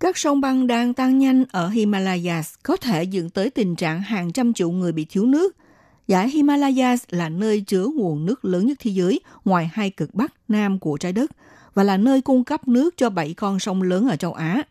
[0.00, 4.32] Các sông băng đang tăng nhanh ở Himalayas có thể dẫn tới tình trạng hàng
[4.32, 5.56] trăm triệu người bị thiếu nước.
[6.06, 10.32] Giải Himalayas là nơi chứa nguồn nước lớn nhất thế giới ngoài hai cực Bắc,
[10.48, 11.30] Nam của trái đất
[11.74, 14.62] và là nơi cung cấp nước cho bảy con sông lớn ở châu Á.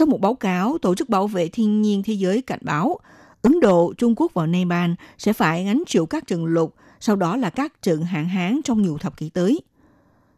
[0.00, 2.98] Trong một báo cáo, Tổ chức Bảo vệ Thiên nhiên Thế giới cảnh báo
[3.42, 6.70] Ấn Độ, Trung Quốc và Nepal sẽ phải gánh chịu các trận lụt,
[7.00, 9.60] sau đó là các trận hạn hán trong nhiều thập kỷ tới.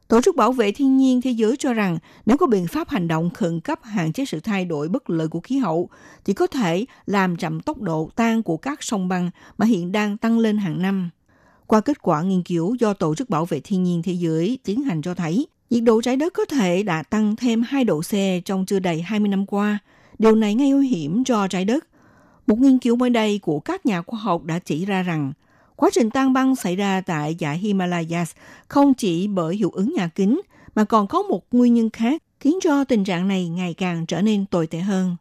[0.08, 3.08] Tổ chức Bảo vệ Thiên nhiên Thế giới cho rằng nếu có biện pháp hành
[3.08, 5.88] động khẩn cấp hạn chế sự thay đổi bất lợi của khí hậu,
[6.24, 10.16] thì có thể làm chậm tốc độ tan của các sông băng mà hiện đang
[10.16, 11.10] tăng lên hàng năm.
[11.66, 14.82] Qua kết quả nghiên cứu do Tổ chức Bảo vệ Thiên nhiên Thế giới tiến
[14.82, 18.12] hành cho thấy, nhiệt độ trái đất có thể đã tăng thêm 2 độ C
[18.44, 19.78] trong chưa đầy 20 năm qua.
[20.18, 21.86] Điều này gây nguy hiểm cho trái đất.
[22.46, 25.32] Một nghiên cứu mới đây của các nhà khoa học đã chỉ ra rằng
[25.76, 28.32] Quá trình tan băng xảy ra tại dãy Himalayas
[28.68, 30.40] không chỉ bởi hiệu ứng nhà kính,
[30.74, 34.22] mà còn có một nguyên nhân khác khiến cho tình trạng này ngày càng trở
[34.22, 35.16] nên tồi tệ hơn.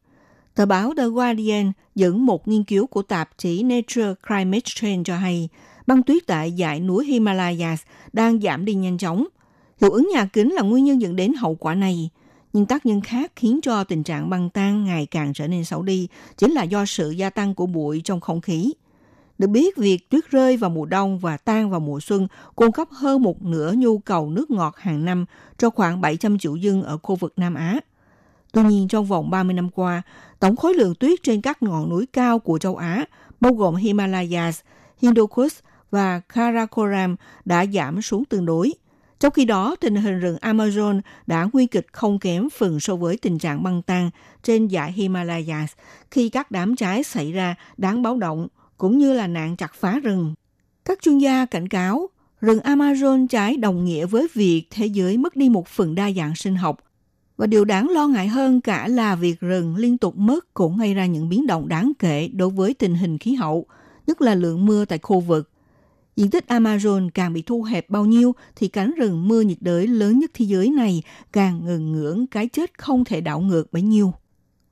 [0.56, 5.16] Tờ báo The Guardian dẫn một nghiên cứu của tạp chí Nature Climate Change cho
[5.18, 5.50] hay,
[5.88, 7.82] băng tuyết tại dãy núi Himalayas
[8.14, 9.26] đang giảm đi nhanh chóng.
[9.82, 12.10] Hiệu ứng nhà kính là nguyên nhân dẫn đến hậu quả này.
[12.54, 15.82] Nhưng tác nhân khác khiến cho tình trạng băng tan ngày càng trở nên xấu
[15.82, 16.08] đi
[16.38, 18.74] chính là do sự gia tăng của bụi trong không khí.
[19.38, 22.88] Được biết, việc tuyết rơi vào mùa đông và tan vào mùa xuân cung cấp
[22.92, 25.26] hơn một nửa nhu cầu nước ngọt hàng năm
[25.58, 27.80] cho khoảng 700 triệu dân ở khu vực Nam Á.
[28.52, 30.02] Tuy nhiên, trong vòng 30 năm qua,
[30.40, 33.06] tổng khối lượng tuyết trên các ngọn núi cao của châu Á,
[33.40, 34.60] bao gồm Himalayas,
[35.02, 37.16] Hindu Kush và Karakoram
[37.46, 38.74] đã giảm xuống tương đối.
[39.22, 43.18] Trong khi đó, tình hình rừng Amazon đã nguy kịch không kém phần so với
[43.18, 44.10] tình trạng băng tan
[44.44, 45.72] trên dãy Himalayas
[46.12, 48.48] khi các đám cháy xảy ra đáng báo động–
[48.82, 50.34] cũng như là nạn chặt phá rừng.
[50.86, 52.10] Các chuyên gia cảnh cáo,
[52.42, 56.36] rừng Amazon cháy đồng nghĩa với việc thế giới mất đi một phần đa dạng
[56.36, 56.78] sinh học.
[57.38, 60.94] Và điều đáng lo ngại hơn cả là việc rừng liên tục mất cũng gây
[60.94, 63.66] ra những biến động đáng kể đối với tình hình khí hậu,
[64.08, 65.50] nhất là lượng mưa tại khu vực.
[66.16, 69.88] Diện tích Amazon càng bị thu hẹp bao nhiêu thì cánh rừng mưa nhiệt đới
[69.88, 73.82] lớn nhất thế giới này càng ngừng ngưỡng cái chết không thể đảo ngược bấy
[73.82, 74.14] nhiêu.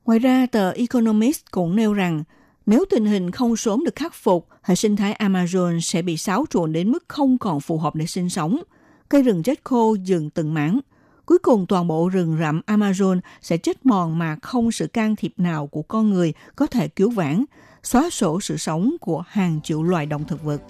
[0.04, 2.24] Ngoài ra, tờ Economist cũng nêu rằng
[2.66, 6.44] nếu tình hình không sớm được khắc phục, hệ sinh thái Amazon sẽ bị xáo
[6.50, 8.62] trộn đến mức không còn phù hợp để sinh sống.
[9.08, 10.80] Cây rừng chết khô dừng từng mảng.
[11.26, 15.32] Cuối cùng toàn bộ rừng rậm Amazon sẽ chết mòn mà không sự can thiệp
[15.36, 17.44] nào của con người có thể cứu vãn,
[17.82, 20.62] xóa sổ sự sống của hàng triệu loài động thực vật.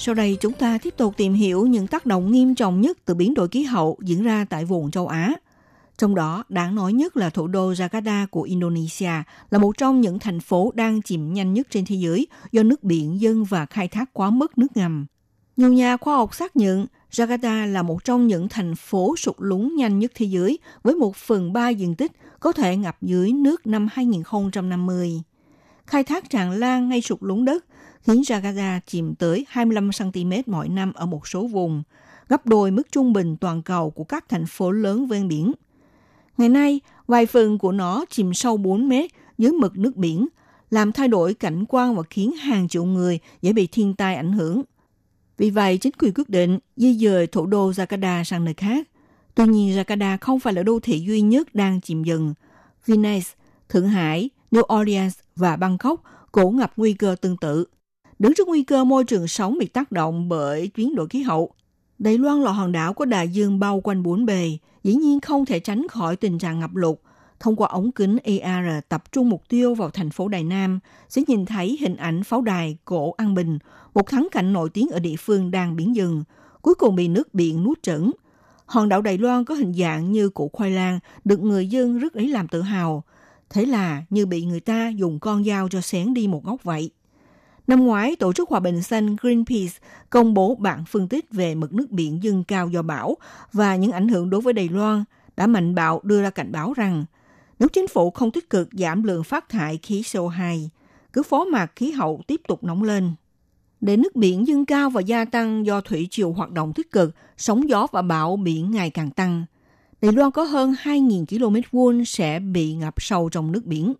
[0.00, 3.14] Sau đây chúng ta tiếp tục tìm hiểu những tác động nghiêm trọng nhất từ
[3.14, 5.32] biến đổi khí hậu diễn ra tại vùng châu Á.
[5.98, 9.10] Trong đó, đáng nói nhất là thủ đô Jakarta của Indonesia
[9.50, 12.84] là một trong những thành phố đang chìm nhanh nhất trên thế giới do nước
[12.84, 15.06] biển dân và khai thác quá mức nước ngầm.
[15.56, 19.74] Nhiều nhà khoa học xác nhận Jakarta là một trong những thành phố sụt lún
[19.76, 23.66] nhanh nhất thế giới với một phần ba diện tích có thể ngập dưới nước
[23.66, 25.22] năm 2050.
[25.86, 27.64] Khai thác tràn lan ngay sụt lún đất
[28.02, 31.82] khiến Gaza chìm tới 25 cm mỗi năm ở một số vùng,
[32.28, 35.52] gấp đôi mức trung bình toàn cầu của các thành phố lớn ven biển.
[36.38, 40.28] Ngày nay, vài phần của nó chìm sâu 4 mét dưới mực nước biển,
[40.70, 44.32] làm thay đổi cảnh quan và khiến hàng triệu người dễ bị thiên tai ảnh
[44.32, 44.62] hưởng.
[45.38, 48.88] Vì vậy, chính quyền quyết định di dời thủ đô Jakarta sang nơi khác.
[49.34, 52.34] Tuy nhiên, Jakarta không phải là đô thị duy nhất đang chìm dần.
[52.86, 53.26] Venice,
[53.68, 57.64] Thượng Hải, New Orleans và Bangkok cũng gặp nguy cơ tương tự.
[58.18, 61.50] Đứng trước nguy cơ môi trường sống bị tác động bởi biến đổi khí hậu,
[61.98, 65.46] Đài Loan là hòn đảo có đại dương bao quanh bốn bề, dĩ nhiên không
[65.46, 66.98] thể tránh khỏi tình trạng ngập lụt.
[67.40, 71.22] Thông qua ống kính AR tập trung mục tiêu vào thành phố Đài Nam, sẽ
[71.26, 73.58] nhìn thấy hình ảnh pháo đài cổ An Bình,
[73.94, 76.24] một thắng cảnh nổi tiếng ở địa phương đang biến dừng,
[76.62, 78.10] cuối cùng bị nước biển nuốt chửng.
[78.66, 82.16] Hòn đảo Đài Loan có hình dạng như củ khoai lang, được người dân rất
[82.16, 83.04] lấy làm tự hào.
[83.50, 86.90] Thế là như bị người ta dùng con dao cho xén đi một góc vậy.
[87.68, 89.72] Năm ngoái, Tổ chức Hòa bình Xanh Greenpeace
[90.10, 93.16] công bố bản phân tích về mực nước biển dâng cao do bão
[93.52, 95.04] và những ảnh hưởng đối với Đài Loan,
[95.36, 97.04] đã mạnh bạo đưa ra cảnh báo rằng
[97.58, 100.68] nếu chính phủ không tích cực giảm lượng phát thải khí CO2,
[101.12, 103.12] cứ phó mặc khí hậu tiếp tục nóng lên.
[103.80, 107.14] Để nước biển dâng cao và gia tăng do thủy triều hoạt động tích cực,
[107.36, 109.44] sóng gió và bão biển ngày càng tăng.
[110.02, 113.92] Đài Loan có hơn 2.000 km vuông sẽ bị ngập sâu trong nước biển.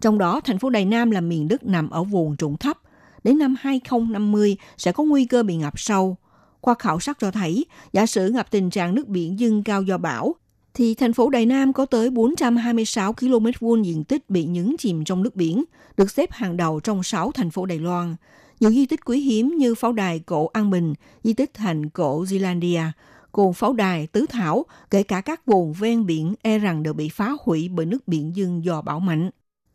[0.00, 2.78] Trong đó, thành phố Đài Nam là miền đất nằm ở vùng trũng thấp,
[3.24, 6.16] đến năm 2050 sẽ có nguy cơ bị ngập sâu.
[6.60, 9.98] Qua khảo sát cho thấy, giả sử ngập tình trạng nước biển dâng cao do
[9.98, 10.34] bão,
[10.74, 15.04] thì thành phố Đài Nam có tới 426 km vuông diện tích bị nhấn chìm
[15.04, 15.64] trong nước biển,
[15.96, 18.16] được xếp hàng đầu trong 6 thành phố Đài Loan.
[18.60, 20.94] Những di tích quý hiếm như pháo đài cổ An Bình,
[21.24, 22.90] di tích thành cổ Zealandia,
[23.32, 27.08] cùng pháo đài Tứ Thảo, kể cả các vùng ven biển e rằng đều bị
[27.08, 29.30] phá hủy bởi nước biển dâng do bão mạnh.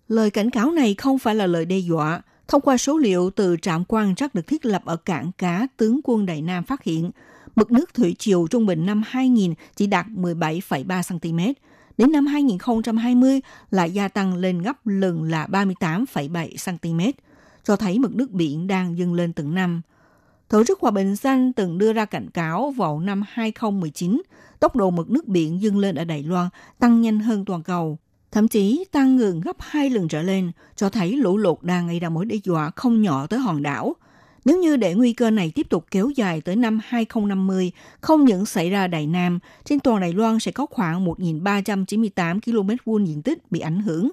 [0.07, 3.57] Lời cảnh cáo này không phải là lời đe dọa, Thông qua số liệu từ
[3.61, 7.11] trạm quan trắc được thiết lập ở cảng cá tướng quân Đại Nam phát hiện,
[7.55, 11.53] mực nước thủy triều trung bình năm 2000 chỉ đạt 17,3 cm.
[11.97, 13.41] Đến năm 2020
[13.71, 16.99] lại gia tăng lên gấp lần là 38,7 cm,
[17.63, 19.81] cho thấy mực nước biển đang dâng lên từng năm.
[20.49, 24.21] Tổ chức Hòa bình Xanh từng đưa ra cảnh cáo vào năm 2019,
[24.59, 27.97] tốc độ mực nước biển dâng lên ở Đài Loan tăng nhanh hơn toàn cầu
[28.33, 31.99] thậm chí tăng ngừng gấp hai lần trở lên, cho thấy lũ lụt đang gây
[31.99, 33.95] ra mối đe dọa không nhỏ tới hòn đảo.
[34.45, 37.71] Nếu như để nguy cơ này tiếp tục kéo dài tới năm 2050,
[38.01, 42.69] không những xảy ra Đài Nam, trên toàn Đài Loan sẽ có khoảng 1.398 km
[42.85, 44.09] vuông diện tích bị ảnh hưởng.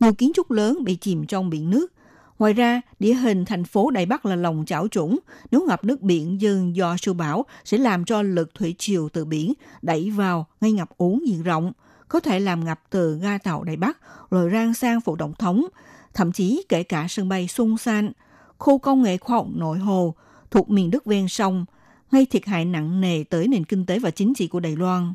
[0.00, 1.92] Nhiều kiến trúc lớn bị chìm trong biển nước.
[2.38, 5.18] Ngoài ra, địa hình thành phố Đài Bắc là lòng chảo trũng.
[5.50, 9.24] Nếu ngập nước biển dâng do siêu bão sẽ làm cho lực thủy triều từ
[9.24, 9.52] biển
[9.82, 11.72] đẩy vào ngay ngập úng diện rộng–
[12.12, 13.98] có thể làm ngập từ ga tàu Đài Bắc
[14.30, 15.66] rồi rang sang phủ tổng thống,
[16.14, 18.12] thậm chí kể cả sân bay Sung San,
[18.58, 20.14] khu công nghệ khoa học nội hồ
[20.50, 21.64] thuộc miền đất ven sông,
[22.10, 25.14] gây thiệt hại nặng nề tới nền kinh tế và chính trị của Đài Loan.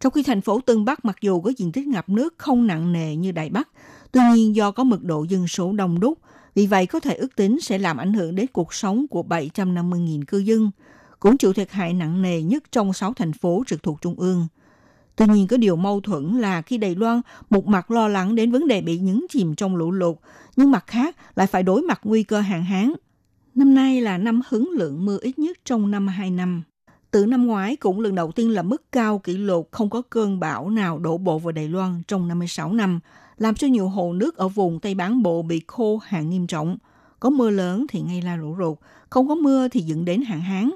[0.00, 2.92] Trong khi thành phố Tân Bắc mặc dù có diện tích ngập nước không nặng
[2.92, 3.68] nề như Đài Bắc,
[4.12, 6.18] tuy nhiên do có mật độ dân số đông đúc,
[6.54, 10.24] vì vậy có thể ước tính sẽ làm ảnh hưởng đến cuộc sống của 750.000
[10.24, 10.70] cư dân,
[11.20, 14.48] cũng chịu thiệt hại nặng nề nhất trong 6 thành phố trực thuộc Trung ương–
[15.18, 18.52] Tuy nhiên có điều mâu thuẫn là khi Đài Loan một mặt lo lắng đến
[18.52, 20.16] vấn đề bị nhấn chìm trong lũ lụt,
[20.56, 22.92] nhưng mặt khác lại phải đối mặt nguy cơ hạn hán.
[23.54, 26.62] Năm nay là năm hứng lượng mưa ít nhất trong năm 2 năm.
[27.10, 30.40] Từ năm ngoái cũng lần đầu tiên là mức cao kỷ lục không có cơn
[30.40, 33.00] bão nào đổ bộ vào Đài Loan trong 56 năm,
[33.38, 36.76] làm cho nhiều hồ nước ở vùng Tây Bán Bộ bị khô hạn nghiêm trọng.
[37.20, 38.78] Có mưa lớn thì ngay là lũ lụt,
[39.10, 40.70] không có mưa thì dẫn đến hạn hán.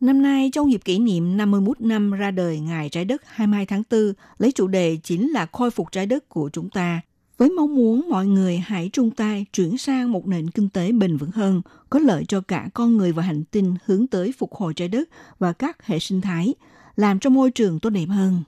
[0.00, 3.82] Năm nay, trong dịp kỷ niệm 51 năm ra đời Ngày Trái Đất 22 tháng
[3.90, 7.00] 4, lấy chủ đề chính là khôi phục trái đất của chúng ta.
[7.38, 11.16] Với mong muốn mọi người hãy chung tay chuyển sang một nền kinh tế bền
[11.16, 14.74] vững hơn, có lợi cho cả con người và hành tinh hướng tới phục hồi
[14.74, 16.54] trái đất và các hệ sinh thái,
[16.96, 18.42] làm cho môi trường tốt đẹp hơn.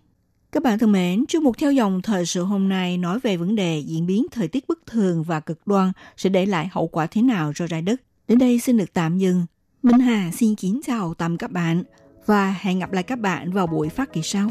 [0.52, 3.54] Các bạn thân mến, chương mục theo dòng thời sự hôm nay nói về vấn
[3.54, 7.06] đề diễn biến thời tiết bất thường và cực đoan sẽ để lại hậu quả
[7.06, 8.02] thế nào cho trái đất.
[8.28, 9.46] Đến đây xin được tạm dừng.
[9.82, 11.82] Minh Hà xin kính chào tạm các bạn
[12.26, 14.50] và hẹn gặp lại các bạn vào buổi phát kỳ sau.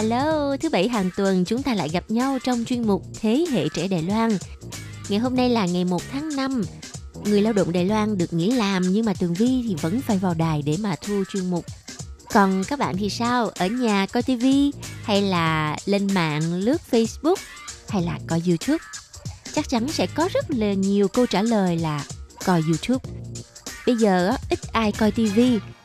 [0.00, 3.68] Hello, thứ bảy hàng tuần chúng ta lại gặp nhau trong chuyên mục Thế hệ
[3.68, 4.38] trẻ Đài Loan.
[5.08, 6.62] Ngày hôm nay là ngày 1 tháng 5.
[7.24, 10.18] Người lao động Đài Loan được nghỉ làm nhưng mà Tường Vi thì vẫn phải
[10.18, 11.64] vào đài để mà thu chuyên mục.
[12.32, 13.48] Còn các bạn thì sao?
[13.48, 14.44] Ở nhà coi TV
[15.02, 17.36] hay là lên mạng lướt Facebook
[17.88, 18.84] hay là coi YouTube?
[19.52, 22.04] Chắc chắn sẽ có rất là nhiều câu trả lời là
[22.44, 23.12] coi YouTube.
[23.86, 25.40] Bây giờ ít ai coi TV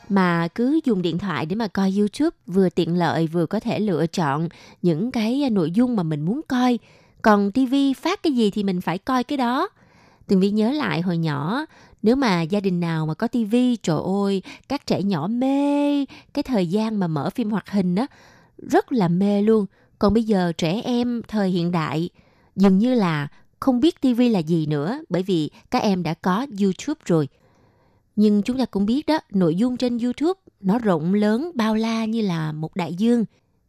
[0.10, 3.80] mà cứ dùng điện thoại để mà coi YouTube vừa tiện lợi vừa có thể
[3.80, 4.50] lựa chọn
[4.82, 6.80] những cái nội dung mà mình muốn coi.
[7.22, 9.70] Còn TV phát cái gì thì mình phải coi cái đó.
[10.28, 11.66] Tường Vi nhớ lại hồi nhỏ,
[12.04, 16.44] nếu mà gia đình nào mà có TV, trời ơi, các trẻ nhỏ mê cái
[16.44, 18.08] thời gian mà mở phim hoạt hình á,
[18.58, 19.66] rất là mê luôn.
[20.00, 22.10] Còn bây giờ trẻ em thời hiện đại
[22.56, 23.28] dường như là
[23.60, 27.28] không biết TV là gì nữa bởi vì các em đã có YouTube rồi.
[28.16, 32.06] Nhưng chúng ta cũng biết đó, nội dung trên YouTube nó rộng lớn bao la
[32.06, 33.26] như là một đại dương.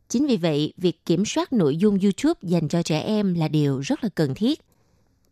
[0.09, 3.81] Chính vì vậy, việc kiểm soát nội dung YouTube dành cho trẻ em là điều
[3.81, 4.61] rất là cần thiết.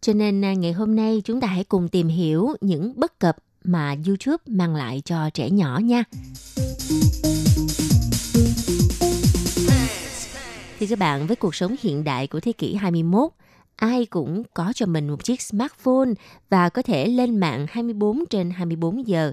[0.01, 3.37] Cho nên à, ngày hôm nay chúng ta hãy cùng tìm hiểu những bất cập
[3.65, 6.05] mà YouTube mang lại cho trẻ nhỏ nha.
[10.79, 13.31] Thì các bạn với cuộc sống hiện đại của thế kỷ 21,
[13.77, 16.11] ai cũng có cho mình một chiếc smartphone
[16.51, 19.33] và có thể lên mạng 24 trên 24 giờ.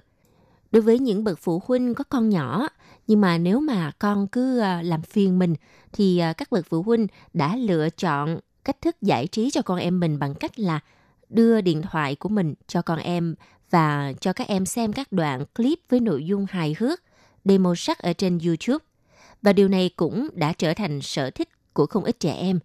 [0.72, 2.68] Đối với những bậc phụ huynh có con nhỏ,
[3.08, 5.56] nhưng mà nếu mà con cứ à, làm phiền mình
[5.94, 9.78] thì à, các bậc phụ huynh đã lựa chọn cách thức giải trí cho con
[9.78, 10.80] em mình bằng cách là
[11.30, 13.36] đưa điện thoại của mình cho con em
[13.70, 17.02] và cho các em xem các đoạn clip với nội dung hài hước,
[17.46, 18.86] demo sắc ở trên YouTube.
[19.42, 22.60] Và điều này cũng đã trở thành sở thích của không ít trẻ em.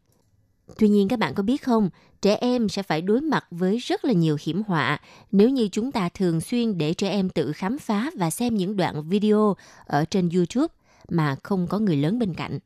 [0.79, 1.91] Tuy nhiên các bạn có biết không,
[2.23, 5.01] trẻ em sẽ phải đối mặt với rất là nhiều hiểm họa
[5.33, 8.77] nếu như chúng ta thường xuyên để trẻ em tự khám phá và xem những
[8.77, 9.57] đoạn video
[9.87, 10.75] ở trên YouTube
[11.09, 12.59] mà không có người lớn bên cạnh.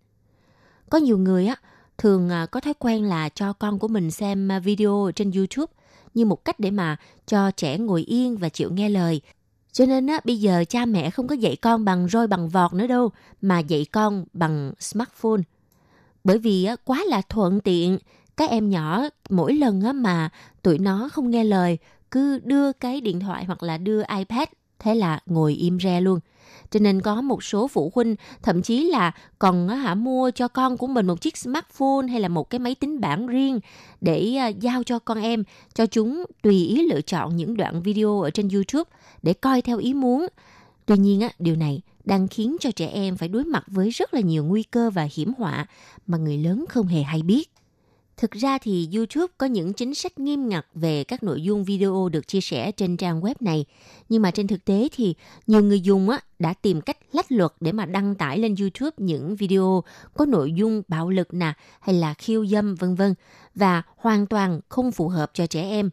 [0.90, 1.56] Có nhiều người á
[1.98, 5.72] thường à, có thói quen là cho con của mình xem à, video trên YouTube
[6.14, 6.96] như một cách để mà
[7.26, 9.20] cho trẻ ngồi yên và chịu nghe lời.
[9.72, 12.72] Cho nên á, bây giờ cha mẹ không có dạy con bằng roi bằng vọt
[12.72, 13.10] nữa đâu,
[13.42, 15.40] mà dạy con bằng smartphone.
[16.24, 17.98] Bởi vì quá là thuận tiện,
[18.36, 20.30] các em nhỏ mỗi lần mà
[20.62, 21.78] tụi nó không nghe lời,
[22.10, 24.48] cứ đưa cái điện thoại hoặc là đưa iPad,
[24.78, 26.20] thế là ngồi im re luôn.
[26.70, 30.76] Cho nên có một số phụ huynh thậm chí là còn hả mua cho con
[30.76, 33.60] của mình một chiếc smartphone hay là một cái máy tính bảng riêng
[34.00, 35.44] để à, giao cho con em,
[35.74, 38.90] cho chúng tùy ý lựa chọn những đoạn video ở trên YouTube
[39.22, 40.26] để coi theo ý muốn.
[40.90, 44.14] Tuy nhiên á, điều này đang khiến cho trẻ em phải đối mặt với rất
[44.14, 45.66] là nhiều nguy cơ và hiểm họa
[46.06, 47.50] mà người lớn không hề hay biết.
[48.16, 52.08] Thực ra thì YouTube có những chính sách nghiêm ngặt về các nội dung video
[52.08, 53.64] được chia sẻ trên trang web này.
[54.08, 55.14] Nhưng mà trên thực tế thì
[55.46, 58.90] nhiều người dùng á, đã tìm cách lách luật để mà đăng tải lên YouTube
[58.96, 59.84] những video
[60.14, 63.14] có nội dung bạo lực nè hay là khiêu dâm vân vân
[63.54, 65.90] và hoàn toàn không phù hợp cho trẻ em.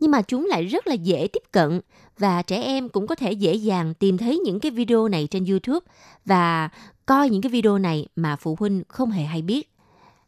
[0.00, 1.80] Nhưng mà chúng lại rất là dễ tiếp cận
[2.18, 5.44] và trẻ em cũng có thể dễ dàng tìm thấy những cái video này trên
[5.44, 5.86] YouTube
[6.24, 6.68] và
[7.06, 9.70] coi những cái video này mà phụ huynh không hề hay biết.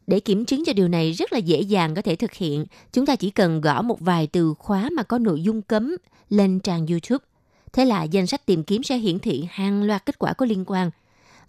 [0.07, 3.05] Để kiểm chứng cho điều này rất là dễ dàng có thể thực hiện, chúng
[3.05, 5.95] ta chỉ cần gõ một vài từ khóa mà có nội dung cấm
[6.29, 7.25] lên trang YouTube.
[7.73, 10.63] Thế là danh sách tìm kiếm sẽ hiển thị hàng loạt kết quả có liên
[10.67, 10.91] quan.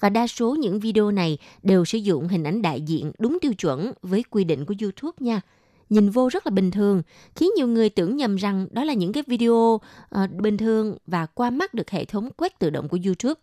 [0.01, 3.55] Và đa số những video này đều sử dụng hình ảnh đại diện đúng tiêu
[3.55, 5.41] chuẩn với quy định của YouTube nha.
[5.95, 7.03] Nhìn vô rất là bình thường,
[7.36, 11.26] khiến nhiều người tưởng nhầm rằng đó là những cái video uh, bình thường và
[11.26, 13.40] qua mắt được hệ thống quét tự động của YouTube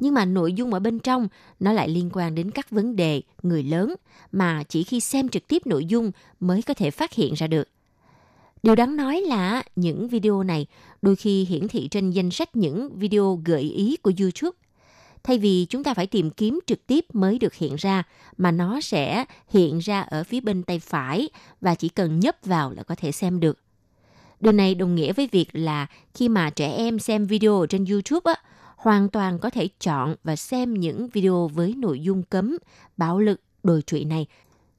[0.00, 1.28] nhưng mà nội dung ở bên trong
[1.60, 3.94] nó lại liên quan đến các vấn đề người lớn
[4.32, 6.10] mà chỉ khi xem trực tiếp nội dung
[6.40, 7.68] mới có thể phát hiện ra được.
[8.62, 10.66] Điều đáng nói là những video này
[11.02, 14.56] đôi khi hiển thị trên danh sách những video gợi ý của YouTube.
[15.24, 18.02] Thay vì chúng ta phải tìm kiếm trực tiếp mới được hiện ra,
[18.36, 21.28] mà nó sẽ hiện ra ở phía bên tay phải
[21.60, 23.58] và chỉ cần nhấp vào là có thể xem được.
[24.40, 28.32] Điều này đồng nghĩa với việc là khi mà trẻ em xem video trên YouTube
[28.32, 28.42] á,
[28.76, 32.56] hoàn toàn có thể chọn và xem những video với nội dung cấm,
[32.96, 34.26] bạo lực, đồi trụy này.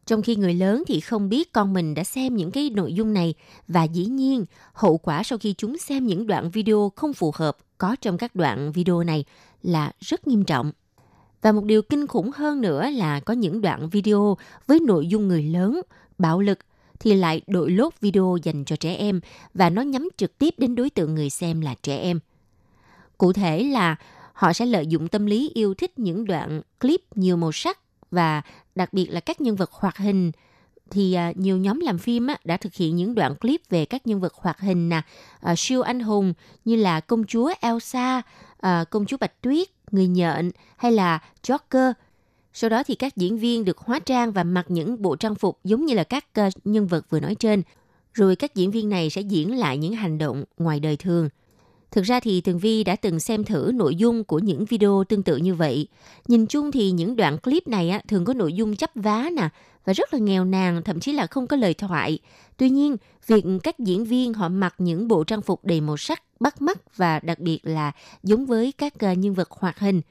[0.06, 3.14] Trong khi người lớn thì không biết con mình đã xem những cái nội dung
[3.14, 3.34] này
[3.68, 7.58] và dĩ nhiên hậu quả sau khi chúng xem những đoạn video không phù hợp
[7.78, 9.26] có trong các đoạn video này
[9.64, 10.72] là rất nghiêm trọng.
[11.42, 14.38] Và một điều kinh khủng hơn nữa là có những đoạn video
[14.68, 15.82] với nội dung người lớn,
[16.18, 16.60] bạo lực
[17.00, 19.20] thì lại đội lốt video dành cho trẻ em
[19.54, 22.20] và nó nhắm trực tiếp đến đối tượng người xem là trẻ em.
[23.18, 23.96] Cụ thể là
[24.34, 27.80] họ sẽ lợi dụng tâm lý yêu thích những đoạn clip nhiều màu sắc
[28.12, 28.42] và
[28.76, 30.32] đặc biệt là các nhân vật hoạt hình
[30.92, 34.20] thì à, nhiều nhóm làm phim đã thực hiện những đoạn clip về các nhân
[34.20, 35.02] vật hoạt hình nè,
[35.40, 36.34] à, siêu anh hùng
[36.66, 38.22] như là công chúa Elsa,
[38.62, 41.94] à, công chúa Bạch Tuyết, người nhện hay là Joker.
[42.54, 45.60] Sau đó thì các diễn viên được hóa trang và mặc những bộ trang phục
[45.64, 47.62] giống như là các uh, nhân vật vừa nói trên.
[48.14, 51.30] Rồi các diễn viên này sẽ diễn lại những hành động ngoài đời thường–
[51.92, 55.24] Thực ra thì Tường Vi đã từng xem thử nội dung của những video tương
[55.24, 55.88] tự như vậy.
[56.28, 59.50] Nhìn chung thì những đoạn clip này á, thường có nội dung chấp vá nè
[59.86, 62.20] và rất là nghèo nàn, thậm chí là không có lời thoại.
[62.58, 66.24] Tuy nhiên, việc các diễn viên họ mặc những bộ trang phục đầy màu sắc
[66.40, 67.92] bắt mắt và đặc biệt là
[68.24, 70.02] giống với các ờ, nhân vật hoạt hình,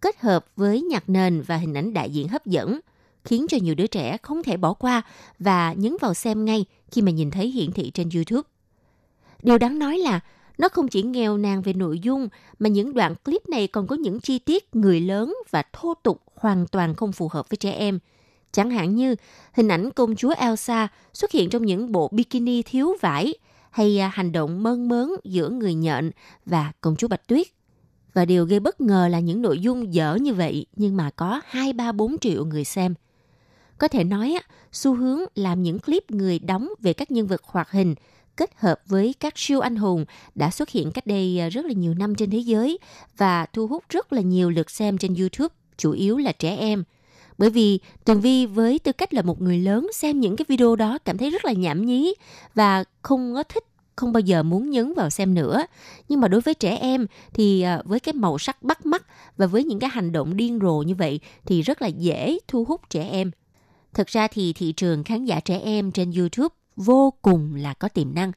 [0.00, 2.80] kết hợp với nhạc nền và hình ảnh đại diện hấp dẫn,
[3.24, 5.02] khiến cho nhiều đứa trẻ không thể bỏ qua
[5.38, 8.48] và nhấn vào xem ngay khi mà nhìn thấy hiển thị trên YouTube.
[9.42, 10.20] Điều đáng nói là
[10.58, 13.96] nó không chỉ nghèo nàn về nội dung mà những đoạn clip này còn có
[13.96, 17.72] những chi tiết người lớn và thô tục hoàn toàn không phù hợp với trẻ
[17.72, 17.98] em.
[18.52, 19.16] Chẳng hạn như
[19.52, 23.34] hình ảnh công chúa Elsa xuất hiện trong những bộ bikini thiếu vải
[23.70, 26.10] hay à, hành động mơn mớn giữa người nhện
[26.46, 27.46] và công chúa Bạch Tuyết.
[28.14, 31.40] Và điều gây bất ngờ là những nội dung dở như vậy nhưng mà có
[31.46, 32.94] 2, 3, 4 triệu người xem.
[33.78, 34.38] Có thể nói,
[34.72, 37.94] xu hướng làm những clip người đóng về các nhân vật hoạt hình
[38.36, 41.72] kết hợp với các siêu anh hùng đã xuất hiện cách đây à, rất là
[41.72, 42.78] nhiều năm trên thế giới
[43.16, 46.84] và thu hút rất là nhiều lượt xem trên YouTube, chủ yếu là trẻ em.
[47.38, 50.76] Bởi vì Tường Vi với tư cách là một người lớn xem những cái video
[50.76, 52.14] đó cảm thấy rất là nhảm nhí
[52.54, 53.64] và không có thích,
[53.96, 55.66] không bao giờ muốn nhấn vào xem nữa.
[56.08, 59.46] Nhưng mà đối với trẻ em thì à, với cái màu sắc bắt mắt và
[59.46, 62.80] với những cái hành động điên rồ như vậy thì rất là dễ thu hút
[62.90, 63.30] trẻ em.
[63.94, 67.88] Thực ra thì thị trường khán giả trẻ em trên YouTube vô cùng là có
[67.88, 68.32] tiềm năng.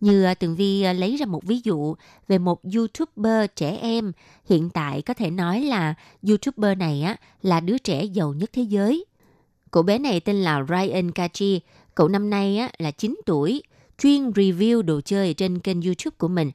[0.00, 1.94] Như à, Tường Vi à, lấy ra một ví dụ
[2.28, 4.12] về một YouTuber trẻ em,
[4.44, 5.94] hiện tại có thể nói là
[6.28, 9.04] YouTuber này á là đứa trẻ giàu nhất thế giới.
[9.70, 11.60] Cậu bé này tên là Ryan Kachi,
[11.94, 13.62] cậu năm nay á là 9 tuổi,
[13.98, 16.50] chuyên review đồ chơi trên kênh YouTube của mình.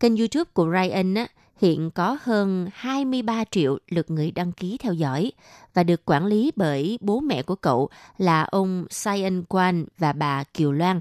[0.00, 1.26] Kênh YouTube của Ryan á
[1.60, 5.32] hiện có hơn 23 triệu lượt người đăng ký theo dõi
[5.74, 7.88] và được quản lý bởi bố mẹ của cậu
[8.18, 11.00] là ông Cyan Quan và bà Kiều Loan.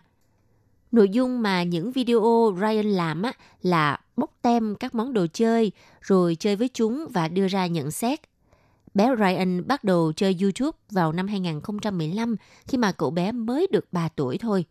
[0.91, 5.71] Nội dung mà những video Ryan làm á, là bốc tem các món đồ chơi,
[6.01, 8.19] rồi chơi với chúng và đưa ra nhận xét.
[8.93, 12.35] Bé Ryan bắt đầu chơi YouTube vào năm 2015
[12.67, 14.65] khi mà cậu bé mới được 3 tuổi thôi.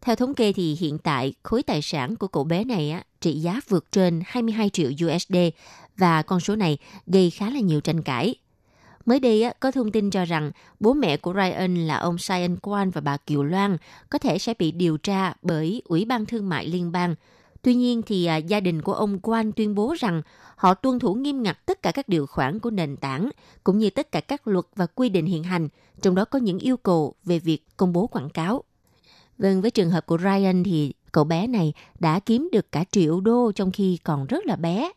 [0.00, 3.32] Theo thống kê thì hiện tại khối tài sản của cậu bé này á, trị
[3.32, 5.36] giá vượt trên 22 triệu USD
[5.96, 8.34] và con số này gây khá là nhiều tranh cãi.
[9.06, 10.50] Mới đây có thông tin cho rằng
[10.80, 13.76] bố mẹ của Ryan là ông Cyan Kwan và bà Kiều Loan
[14.10, 17.14] có thể sẽ bị điều tra bởi Ủy ban Thương mại Liên bang.
[17.62, 20.22] Tuy nhiên thì à, gia đình của ông Kwan tuyên bố rằng
[20.56, 23.30] họ tuân thủ nghiêm ngặt tất cả các điều khoản của nền tảng
[23.64, 25.68] cũng như tất cả các luật và quy định hiện hành,
[26.02, 28.64] trong đó có những yêu cầu về việc công bố quảng cáo.
[29.38, 33.20] Vâng, với trường hợp của Ryan thì cậu bé này đã kiếm được cả triệu
[33.20, 34.90] đô trong khi còn rất là bé.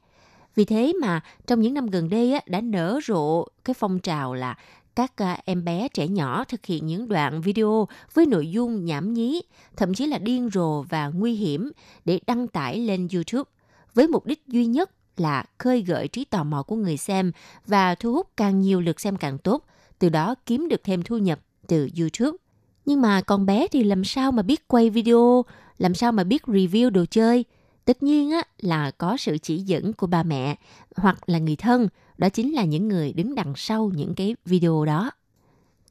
[0.55, 4.33] Vì thế mà trong những năm gần đây á, đã nở rộ cái phong trào
[4.33, 4.57] là
[4.95, 9.13] các à, em bé trẻ nhỏ thực hiện những đoạn video với nội dung nhảm
[9.13, 9.41] nhí,
[9.75, 11.71] thậm chí là điên rồ và nguy hiểm
[12.05, 13.49] để đăng tải lên YouTube
[13.93, 17.31] với mục đích duy nhất là khơi gợi trí tò mò của người xem
[17.67, 19.65] và thu hút càng nhiều lượt xem càng tốt,
[19.99, 22.37] từ đó kiếm được thêm thu nhập từ YouTube.
[22.85, 25.45] Nhưng mà con bé thì làm sao mà biết quay video,
[25.77, 27.45] làm sao mà biết review đồ chơi?
[27.89, 30.55] Tất nhiên á, là có sự chỉ dẫn của ba mẹ
[30.95, 31.87] hoặc là người thân,
[32.17, 35.11] đó chính là những người đứng đằng sau những cái video đó.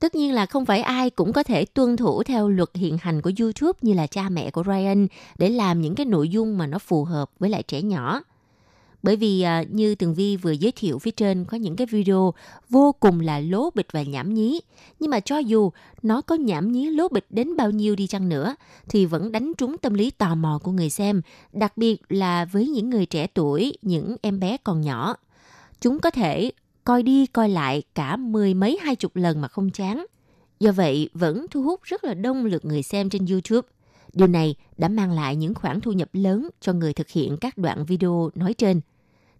[0.01, 3.22] Tất nhiên là không phải ai cũng có thể tuân thủ theo luật hiện hành
[3.22, 5.07] của YouTube như là cha mẹ của Ryan
[5.38, 8.20] để làm những cái nội dung mà nó phù hợp với lại trẻ nhỏ.
[9.03, 12.34] Bởi vì à, như Tường Vi vừa giới thiệu phía trên có những cái video
[12.70, 14.61] vô cùng là lố bịch và nhảm nhí.
[15.01, 15.70] Nhưng mà cho dù
[16.03, 18.55] nó có nhảm nhí lố bịch đến bao nhiêu đi chăng nữa
[18.88, 21.22] thì vẫn đánh trúng tâm lý tò mò của người xem,
[21.53, 25.16] đặc biệt là với những người trẻ tuổi, những em bé còn nhỏ.
[25.80, 26.53] Chúng có thể
[26.84, 30.07] coi đi coi lại cả mười mấy hai chục lần mà không chán.
[30.61, 33.68] Do vậy vẫn thu hút rất là đông lượt người xem trên YouTube.
[34.13, 37.59] Điều này đã mang lại những khoản thu nhập lớn cho người thực hiện các
[37.59, 38.81] đoạn video nói trên.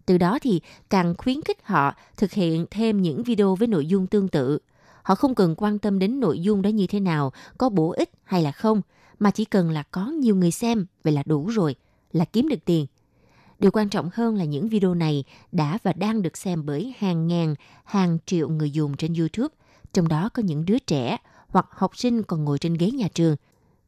[0.05, 4.07] Từ đó thì càng khuyến khích họ thực hiện thêm những video với nội dung
[4.07, 4.59] tương tự.
[5.03, 8.11] Họ không cần quan tâm đến nội dung đó như thế nào, có bổ ích
[8.23, 8.81] hay là không,
[9.19, 11.75] mà chỉ cần là có nhiều người xem, vậy là đủ rồi,
[12.11, 12.85] là kiếm được tiền.
[13.59, 17.27] Điều quan trọng hơn là những video này đã và đang được xem bởi hàng
[17.27, 19.55] ngàn, hàng triệu người dùng trên YouTube,
[19.93, 21.17] trong đó có những đứa trẻ
[21.47, 23.35] hoặc học sinh còn ngồi trên ghế nhà trường.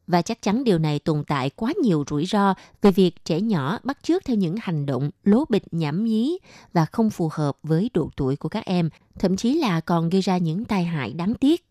[0.06, 3.78] Và chắc chắn điều này tồn tại quá nhiều rủi ro về việc trẻ nhỏ
[3.84, 6.38] bắt chước theo những hành động lố bịch nhảm nhí
[6.72, 10.20] và không phù hợp với độ tuổi của các em, thậm chí là còn gây
[10.20, 11.64] ra những tai hại đáng tiếc.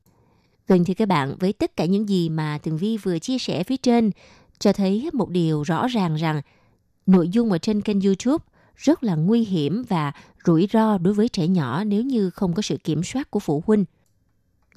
[0.68, 3.64] Vâng thưa các bạn, với tất cả những gì mà Tường Vi vừa chia sẻ
[3.64, 4.12] phía trên,
[4.60, 6.42] cho thấy một điều rõ ràng rằng
[7.06, 10.12] nội dung ở trên kênh YouTube rất là nguy hiểm và
[10.46, 13.64] rủi ro đối với trẻ nhỏ nếu như không có sự kiểm soát của phụ
[13.68, 13.86] huynh.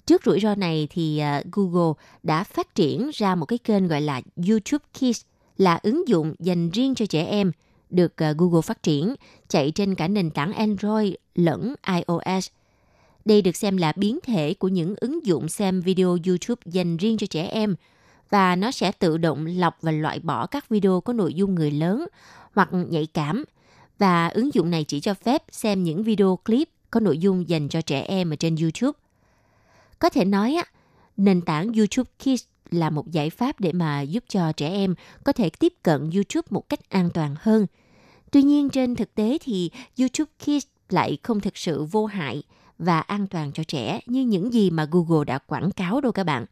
[0.07, 1.93] Trước rủi ro này thì à, Google
[2.23, 5.23] đã phát triển ra một cái kênh gọi là YouTube Kids,
[5.57, 7.53] là ứng dụng dành riêng cho trẻ em,
[7.91, 9.15] được à, Google phát triển,
[9.49, 12.49] chạy trên cả nền tảng Android lẫn iOS.
[13.25, 17.17] Đây được xem là biến thể của những ứng dụng xem video YouTube dành riêng
[17.17, 17.75] cho trẻ em,
[18.31, 21.71] và nó sẽ tự động lọc và loại bỏ các video có nội dung người
[21.71, 22.07] lớn
[22.55, 23.45] hoặc nhạy cảm
[23.99, 27.69] và ứng dụng này chỉ cho phép xem những video clip có nội dung dành
[27.69, 29.04] cho trẻ em ở trên YouTube.
[29.99, 30.65] Có thể nói á,
[31.17, 35.33] nền tảng YouTube Kids là một giải pháp để mà giúp cho trẻ em có
[35.33, 37.67] thể tiếp cận YouTube một cách an toàn hơn.
[38.31, 42.43] Tuy nhiên trên thực tế thì YouTube Kids lại không thực sự vô hại
[42.79, 46.25] và an toàn cho trẻ như những gì mà Google đã quảng cáo đâu các
[46.25, 46.47] bạn.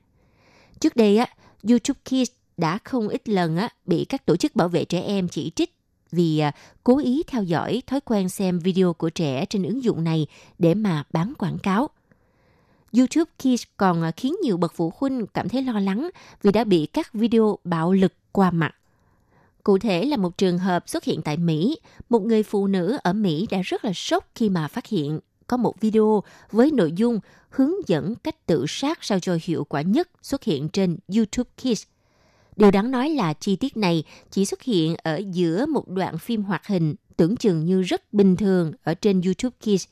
[0.81, 1.27] Trước đây á,
[1.69, 5.29] YouTube Kids đã không ít lần á, bị các tổ chức bảo vệ trẻ em
[5.29, 5.75] chỉ trích
[6.13, 6.53] vì à,
[6.85, 10.27] cố ý theo dõi thói quen xem video của trẻ trên ứng dụng này
[10.59, 11.91] để mà bán quảng cáo.
[12.97, 16.11] YouTube Kids còn à, khiến nhiều bậc phụ huynh cảm thấy lo lắng
[16.43, 18.75] vì đã bị các video bạo lực qua mặt.
[19.63, 21.79] Cụ thể là một trường hợp xuất hiện tại Mỹ,
[22.09, 25.57] một người phụ nữ ở Mỹ đã rất là sốc khi mà phát hiện có
[25.57, 27.21] một video với nội dung
[27.51, 31.83] hướng dẫn cách tự sát sao cho hiệu quả nhất xuất hiện trên YouTube Kids.
[32.57, 36.43] Điều đáng nói là chi tiết này chỉ xuất hiện ở giữa một đoạn phim
[36.43, 39.87] hoạt hình tưởng chừng như rất bình thường ở trên YouTube Kids,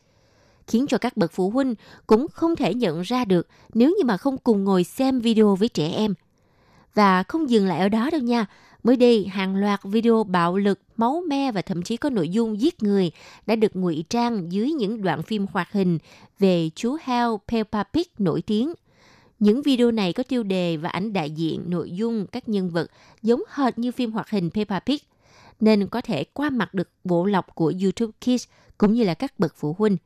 [0.71, 1.75] khiến cho các bậc phụ huynh
[2.07, 5.69] cũng không thể nhận ra được nếu như mà không cùng ngồi xem video với
[5.69, 6.15] trẻ em.
[6.95, 8.47] Và không dừng lại ở đó đâu nha,
[8.83, 12.61] Mới đây, hàng loạt video bạo lực, máu me và thậm chí có nội dung
[12.61, 13.11] giết người
[13.47, 15.99] đã được ngụy trang dưới những đoạn phim hoạt hình
[16.39, 18.73] về chú heo Peppa Pig nổi tiếng.
[19.39, 22.91] Những video này có tiêu đề và ảnh đại diện nội dung các nhân vật
[23.23, 24.99] giống hệt như phim hoạt hình Peppa Pig,
[25.61, 28.45] nên có thể qua mặt được bộ lọc của YouTube Kids
[28.79, 29.97] cũng như là các bậc phụ huynh.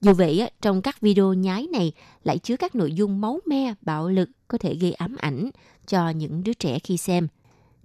[0.00, 1.92] Dù vậy, trong các video nhái này
[2.24, 5.50] lại chứa các nội dung máu me, bạo lực có thể gây ám ảnh
[5.86, 7.28] cho những đứa trẻ khi xem–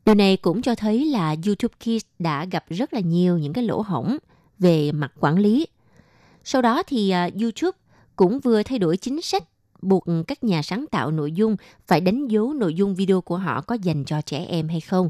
[0.05, 3.63] Điều này cũng cho thấy là YouTube Kids đã gặp rất là nhiều những cái
[3.63, 4.17] lỗ hổng
[4.59, 5.67] về mặt quản lý.
[6.43, 7.77] Sau đó thì à, YouTube
[8.15, 9.43] cũng vừa thay đổi chính sách
[9.81, 11.55] buộc các nhà sáng tạo nội dung
[11.87, 15.09] phải đánh dấu nội dung video của họ có dành cho trẻ em hay không.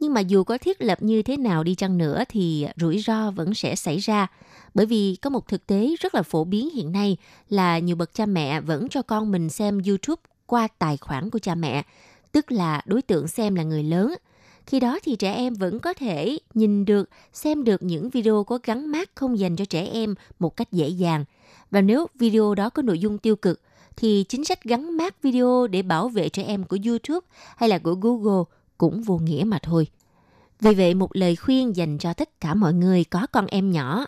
[0.00, 3.30] Nhưng mà dù có thiết lập như thế nào đi chăng nữa thì rủi ro
[3.30, 4.26] vẫn sẽ xảy ra
[4.74, 7.16] bởi vì có một thực tế rất là phổ biến hiện nay
[7.48, 11.38] là nhiều bậc cha mẹ vẫn cho con mình xem YouTube qua tài khoản của
[11.38, 11.84] cha mẹ
[12.32, 14.14] tức là đối tượng xem là người lớn.
[14.66, 18.58] Khi đó thì trẻ em vẫn có thể nhìn được, xem được những video có
[18.64, 21.24] gắn mát không dành cho trẻ em một cách dễ dàng.
[21.70, 23.60] Và nếu video đó có nội dung tiêu cực,
[23.96, 27.26] thì chính sách gắn mát video để bảo vệ trẻ em của YouTube
[27.56, 28.44] hay là của Google
[28.78, 29.86] cũng vô nghĩa mà thôi.
[30.60, 34.06] Vì vậy một lời khuyên dành cho tất cả mọi người có con em nhỏ.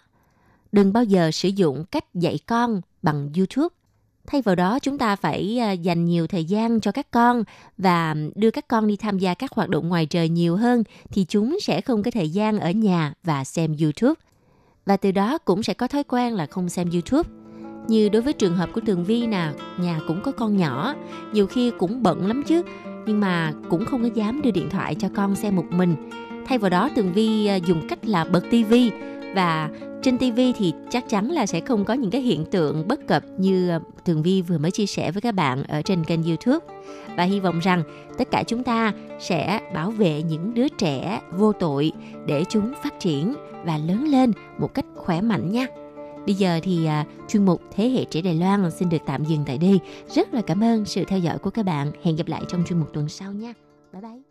[0.72, 3.74] Đừng bao giờ sử dụng cách dạy con bằng YouTube
[4.26, 7.44] thay vào đó chúng ta phải à, dành nhiều thời gian cho các con
[7.78, 11.24] và đưa các con đi tham gia các hoạt động ngoài trời nhiều hơn thì
[11.28, 14.20] chúng sẽ không có thời gian ở nhà và xem YouTube.
[14.86, 17.30] Và từ đó cũng sẽ có thói quen là không xem YouTube.
[17.88, 20.94] Như đối với trường hợp của Tường Vi nè, nhà cũng có con nhỏ,
[21.32, 22.62] nhiều khi cũng bận lắm chứ,
[23.10, 25.96] nhưng mà cũng không có dám đưa điện thoại cho con xem một mình.
[26.46, 28.90] Thay vào đó, Tường Vi ờ, dùng cách là bật tivi
[29.34, 29.70] và
[30.02, 33.22] trên TV thì chắc chắn là sẽ không có những cái hiện tượng bất cập
[33.38, 36.66] như ờ, Tường Vi vừa mới chia sẻ với các bạn ở trên kênh YouTube.
[37.16, 37.82] Và hy vọng rằng
[38.18, 41.92] tất cả chúng ta sẽ bảo vệ những đứa trẻ vô tội
[42.26, 43.34] để chúng phát triển
[43.64, 45.66] và lớn lên một cách khỏe mạnh nha.
[46.26, 49.42] Bây giờ thì à, chuyên mục Thế hệ trẻ Đài Loan xin được tạm dừng
[49.46, 49.80] tại đây.
[50.14, 51.92] Rất là cảm ơn sự theo dõi của các bạn.
[52.02, 53.54] Hẹn gặp lại trong chuyên mục tuần sau nha.
[53.92, 54.29] Bye bye.